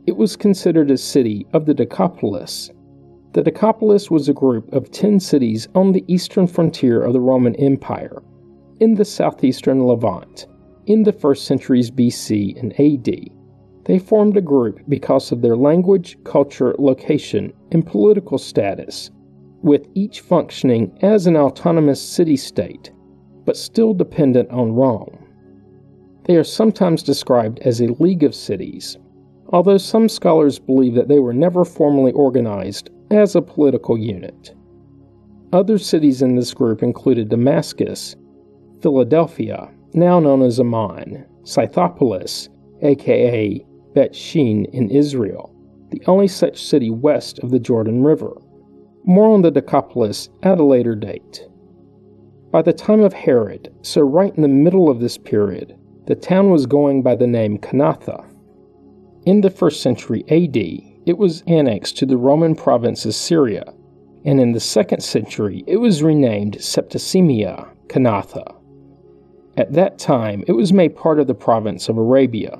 it 0.05 0.15
was 0.15 0.35
considered 0.35 0.91
a 0.91 0.97
city 0.97 1.47
of 1.53 1.65
the 1.65 1.73
Decapolis. 1.73 2.69
The 3.33 3.43
Decapolis 3.43 4.11
was 4.11 4.29
a 4.29 4.33
group 4.33 4.71
of 4.73 4.91
10 4.91 5.19
cities 5.19 5.67
on 5.73 5.91
the 5.91 6.05
eastern 6.07 6.45
frontier 6.45 7.01
of 7.01 7.13
the 7.13 7.21
Roman 7.21 7.55
Empire, 7.55 8.21
in 8.79 8.95
the 8.95 9.05
southeastern 9.05 9.83
Levant 9.83 10.47
in 10.89 11.03
the 11.03 11.13
first 11.13 11.45
centuries 11.45 11.91
BC 11.91 12.59
and 12.59 12.73
AD. 12.79 13.38
They 13.85 13.99
formed 13.99 14.37
a 14.37 14.41
group 14.41 14.81
because 14.87 15.31
of 15.31 15.41
their 15.41 15.55
language, 15.55 16.17
culture, 16.23 16.75
location, 16.77 17.53
and 17.71 17.85
political 17.85 18.37
status, 18.37 19.09
with 19.61 19.87
each 19.95 20.21
functioning 20.21 20.97
as 21.01 21.27
an 21.27 21.35
autonomous 21.35 22.01
city 22.01 22.37
state, 22.37 22.91
but 23.45 23.57
still 23.57 23.93
dependent 23.93 24.49
on 24.51 24.73
Rome. 24.73 25.17
They 26.25 26.35
are 26.35 26.43
sometimes 26.43 27.01
described 27.01 27.59
as 27.59 27.81
a 27.81 27.93
league 27.93 28.23
of 28.23 28.35
cities, 28.35 28.97
although 29.47 29.79
some 29.79 30.07
scholars 30.07 30.59
believe 30.59 30.93
that 30.95 31.07
they 31.07 31.19
were 31.19 31.33
never 31.33 31.65
formally 31.65 32.11
organized 32.11 32.89
as 33.09 33.35
a 33.35 33.41
political 33.41 33.97
unit. 33.97 34.53
Other 35.51 35.79
cities 35.79 36.21
in 36.21 36.35
this 36.35 36.53
group 36.53 36.83
included 36.83 37.29
Damascus, 37.29 38.15
Philadelphia, 38.81 39.71
now 39.93 40.19
known 40.19 40.43
as 40.43 40.59
Amman, 40.59 41.25
Scythopolis, 41.43 42.49
aka 42.81 43.65
Bet 43.93 44.15
Shean 44.15 44.65
in 44.65 44.89
Israel, 44.89 45.53
the 45.89 46.01
only 46.05 46.27
such 46.27 46.63
city 46.63 46.89
west 46.89 47.39
of 47.39 47.51
the 47.51 47.59
Jordan 47.59 48.03
River. 48.03 48.33
More 49.03 49.33
on 49.33 49.41
the 49.41 49.51
Decapolis 49.51 50.29
at 50.43 50.59
a 50.59 50.63
later 50.63 50.95
date. 50.95 51.47
By 52.51 52.61
the 52.61 52.73
time 52.73 53.01
of 53.01 53.13
Herod, 53.13 53.73
so 53.81 54.01
right 54.01 54.35
in 54.35 54.41
the 54.41 54.47
middle 54.47 54.89
of 54.89 54.99
this 54.99 55.17
period, 55.17 55.77
the 56.07 56.15
town 56.15 56.49
was 56.49 56.65
going 56.65 57.03
by 57.03 57.15
the 57.15 57.27
name 57.27 57.57
Kanatha. 57.57 58.25
In 59.25 59.41
the 59.41 59.49
first 59.49 59.81
century 59.81 60.23
AD, 60.29 60.57
it 61.05 61.17
was 61.17 61.43
annexed 61.47 61.97
to 61.97 62.05
the 62.05 62.17
Roman 62.17 62.55
province 62.55 63.05
of 63.05 63.15
Syria, 63.15 63.73
and 64.25 64.39
in 64.39 64.51
the 64.51 64.59
second 64.59 65.01
century 65.01 65.63
it 65.67 65.77
was 65.77 66.03
renamed 66.03 66.61
Septimia 66.61 67.67
Kanatha. 67.87 68.55
At 69.57 69.73
that 69.73 69.99
time, 69.99 70.43
it 70.47 70.53
was 70.53 70.71
made 70.71 70.95
part 70.95 71.19
of 71.19 71.27
the 71.27 71.35
province 71.35 71.89
of 71.89 71.97
Arabia. 71.97 72.59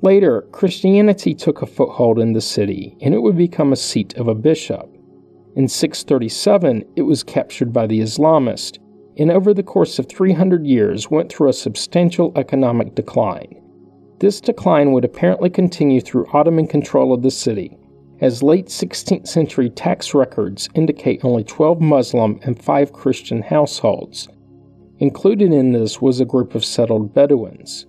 Later, 0.00 0.42
Christianity 0.52 1.34
took 1.34 1.62
a 1.62 1.66
foothold 1.66 2.18
in 2.18 2.32
the 2.32 2.40
city, 2.40 2.96
and 3.00 3.14
it 3.14 3.22
would 3.22 3.36
become 3.36 3.72
a 3.72 3.76
seat 3.76 4.14
of 4.16 4.28
a 4.28 4.34
bishop. 4.34 4.88
In 5.56 5.66
637, 5.68 6.84
it 6.96 7.02
was 7.02 7.22
captured 7.22 7.72
by 7.72 7.86
the 7.86 8.00
Islamists, 8.00 8.78
and 9.16 9.30
over 9.30 9.52
the 9.52 9.62
course 9.62 9.98
of 9.98 10.08
300 10.08 10.66
years 10.66 11.10
went 11.10 11.30
through 11.32 11.48
a 11.48 11.52
substantial 11.52 12.32
economic 12.36 12.94
decline. 12.94 13.60
This 14.20 14.40
decline 14.40 14.92
would 14.92 15.04
apparently 15.04 15.50
continue 15.50 16.00
through 16.00 16.28
Ottoman 16.32 16.68
control 16.68 17.12
of 17.12 17.22
the 17.22 17.30
city, 17.30 17.76
as 18.20 18.42
late 18.42 18.66
16th 18.66 19.26
century 19.26 19.70
tax 19.70 20.14
records 20.14 20.68
indicate 20.74 21.24
only 21.24 21.44
12 21.44 21.80
Muslim 21.80 22.38
and 22.42 22.60
5 22.62 22.92
Christian 22.92 23.42
households, 23.42 24.28
Included 25.00 25.52
in 25.52 25.72
this 25.72 26.02
was 26.02 26.18
a 26.18 26.24
group 26.24 26.56
of 26.56 26.64
settled 26.64 27.14
Bedouins. 27.14 27.86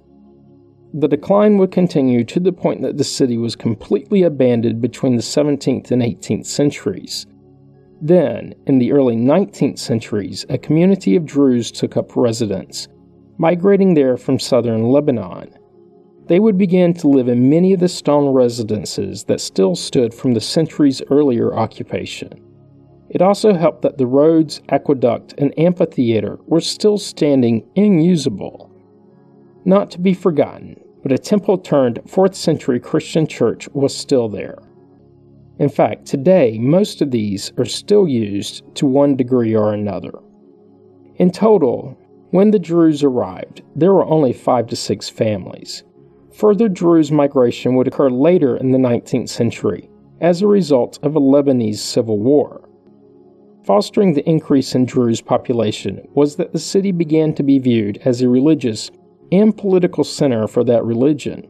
The 0.93 1.07
decline 1.07 1.57
would 1.59 1.71
continue 1.71 2.23
to 2.23 2.39
the 2.39 2.51
point 2.51 2.81
that 2.81 2.97
the 2.97 3.03
city 3.03 3.37
was 3.37 3.55
completely 3.55 4.23
abandoned 4.23 4.81
between 4.81 5.15
the 5.15 5.21
17th 5.21 5.91
and 5.91 6.01
18th 6.01 6.47
centuries. 6.47 7.27
Then, 8.01 8.55
in 8.65 8.79
the 8.79 8.91
early 8.91 9.15
19th 9.15 9.77
centuries, 9.77 10.45
a 10.49 10.57
community 10.57 11.15
of 11.15 11.25
Druze 11.25 11.71
took 11.71 11.95
up 11.95 12.15
residence, 12.15 12.87
migrating 13.37 13.93
there 13.93 14.17
from 14.17 14.39
southern 14.39 14.89
Lebanon. 14.89 15.53
They 16.25 16.39
would 16.39 16.57
begin 16.57 16.93
to 16.95 17.07
live 17.07 17.27
in 17.27 17.49
many 17.49 17.73
of 17.73 17.81
the 17.81 17.87
stone 17.87 18.33
residences 18.33 19.25
that 19.25 19.41
still 19.41 19.75
stood 19.75 20.13
from 20.13 20.33
the 20.33 20.41
centuries 20.41 21.01
earlier 21.11 21.53
occupation. 21.53 22.31
It 23.09 23.21
also 23.21 23.53
helped 23.53 23.81
that 23.83 23.97
the 23.97 24.07
roads, 24.07 24.61
aqueduct, 24.69 25.33
and 25.37 25.57
amphitheater 25.59 26.39
were 26.45 26.61
still 26.61 26.97
standing 26.97 27.67
and 27.75 28.03
usable. 28.03 28.68
Not 29.65 29.91
to 29.91 29.99
be 29.99 30.13
forgotten, 30.13 30.79
but 31.03 31.11
a 31.11 31.17
temple 31.17 31.57
turned 31.57 32.01
4th 32.05 32.35
century 32.35 32.79
Christian 32.79 33.27
church 33.27 33.67
was 33.69 33.95
still 33.95 34.29
there. 34.29 34.57
In 35.59 35.69
fact, 35.69 36.05
today 36.05 36.57
most 36.57 37.01
of 37.01 37.11
these 37.11 37.51
are 37.57 37.65
still 37.65 38.07
used 38.07 38.63
to 38.75 38.85
one 38.85 39.15
degree 39.15 39.55
or 39.55 39.73
another. 39.73 40.13
In 41.17 41.31
total, 41.31 41.97
when 42.31 42.51
the 42.51 42.59
Druze 42.59 43.03
arrived, 43.03 43.63
there 43.75 43.93
were 43.93 44.05
only 44.05 44.31
five 44.31 44.67
to 44.67 44.75
six 44.75 45.09
families. 45.09 45.83
Further 46.33 46.69
Druze 46.69 47.11
migration 47.11 47.75
would 47.75 47.87
occur 47.87 48.09
later 48.09 48.55
in 48.55 48.71
the 48.71 48.77
19th 48.77 49.29
century 49.29 49.89
as 50.21 50.41
a 50.41 50.47
result 50.47 50.99
of 51.03 51.15
a 51.15 51.19
Lebanese 51.19 51.79
civil 51.79 52.19
war. 52.19 52.69
Fostering 53.63 54.13
the 54.13 54.27
increase 54.27 54.75
in 54.75 54.85
Druze 54.85 55.21
population 55.21 56.01
was 56.13 56.37
that 56.37 56.53
the 56.53 56.59
city 56.59 56.91
began 56.91 57.33
to 57.33 57.43
be 57.43 57.59
viewed 57.59 57.97
as 58.05 58.21
a 58.21 58.29
religious 58.29 58.89
and 59.31 59.55
political 59.55 60.03
center 60.03 60.47
for 60.47 60.63
that 60.63 60.83
religion. 60.83 61.47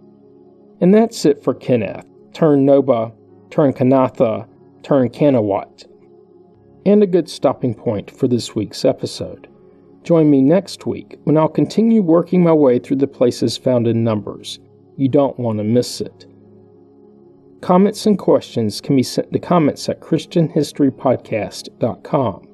And 0.81 0.93
that's 0.93 1.25
it 1.25 1.43
for 1.43 1.53
Kenath, 1.53 2.05
turn 2.33 2.65
Nobah, 2.65 3.13
turn 3.49 3.73
Kanatha, 3.73 4.47
turn 4.83 5.09
Kanawat. 5.09 5.85
And 6.85 7.03
a 7.03 7.07
good 7.07 7.29
stopping 7.29 7.73
point 7.73 8.09
for 8.09 8.27
this 8.27 8.55
week's 8.55 8.85
episode. 8.85 9.47
Join 10.03 10.29
me 10.29 10.41
next 10.41 10.85
week 10.85 11.19
when 11.25 11.37
I'll 11.37 11.49
continue 11.49 12.01
working 12.01 12.41
my 12.41 12.53
way 12.53 12.79
through 12.79 12.97
the 12.97 13.07
places 13.07 13.57
found 13.57 13.87
in 13.87 14.03
Numbers, 14.03 14.59
You 14.95 15.09
don't 15.09 15.37
want 15.37 15.59
to 15.59 15.63
miss 15.63 16.01
it. 16.01 16.25
Comments 17.61 18.05
and 18.05 18.17
questions 18.17 18.81
can 18.81 18.95
be 18.95 19.03
sent 19.03 19.33
to 19.33 19.39
comments 19.39 19.89
at 19.89 19.99
ChristianHistoryPodcast.com. 19.99 22.48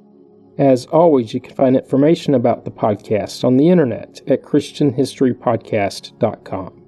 As 0.58 0.86
always, 0.86 1.34
you 1.34 1.42
can 1.42 1.54
find 1.54 1.76
information 1.76 2.34
about 2.34 2.64
the 2.64 2.72
podcast 2.72 3.44
on 3.44 3.58
the 3.58 3.68
internet 3.68 4.22
at 4.28 4.44
ChristianHistoryPodcast.com. 4.44 6.82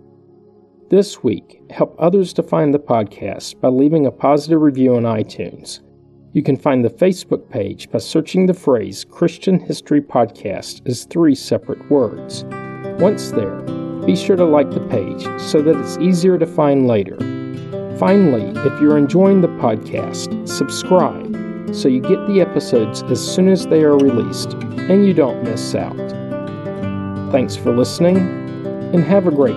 This 0.90 1.22
week, 1.22 1.62
help 1.70 1.94
others 2.00 2.32
to 2.34 2.44
find 2.44 2.74
the 2.74 2.80
podcast 2.80 3.60
by 3.60 3.68
leaving 3.68 4.06
a 4.06 4.12
positive 4.12 4.62
review 4.62 4.96
on 4.96 5.04
iTunes. 5.04 5.82
You 6.32 6.42
can 6.44 6.56
find 6.56 6.86
the 6.86 6.90
Facebook 6.90 7.50
page 7.50 7.92
by 7.92 8.00
searching 8.00 8.46
the 8.46 8.54
phrase 8.54 9.04
Christian 9.04 9.60
History 9.60 10.00
Podcast 10.00 10.88
as 10.88 11.04
three 11.04 11.36
separate 11.36 11.92
words. 11.92 12.46
Once 13.02 13.32
there, 13.32 13.60
be 14.06 14.16
sure 14.16 14.38
to 14.38 14.46
like 14.46 14.72
the 14.72 14.88
page 14.88 15.24
so 15.42 15.62
that 15.62 15.76
it's 15.76 15.98
easier 15.98 16.38
to 16.38 16.46
find 16.46 16.88
later. 16.88 17.18
Finally, 17.98 18.54
if 18.62 18.80
you're 18.80 18.98
enjoying 18.98 19.42
the 19.42 19.50
podcast, 19.50 20.48
subscribe 20.48 21.47
so 21.74 21.88
you 21.88 22.02
get 22.02 22.26
the 22.28 22.42
episodes 22.42 23.04
as 23.04 23.20
soon 23.20 23.50
as 23.50 23.68
they 23.68 23.84
are 23.84 23.98
released 23.98 24.54
and 24.54 25.06
you 25.06 25.14
don't 25.14 25.44
miss 25.44 25.76
out. 25.76 25.98
Thanks 27.32 27.56
for 27.56 27.76
listening 27.76 28.18
and 28.18 29.04
have 29.04 29.28
a 29.28 29.32
great 29.32 29.56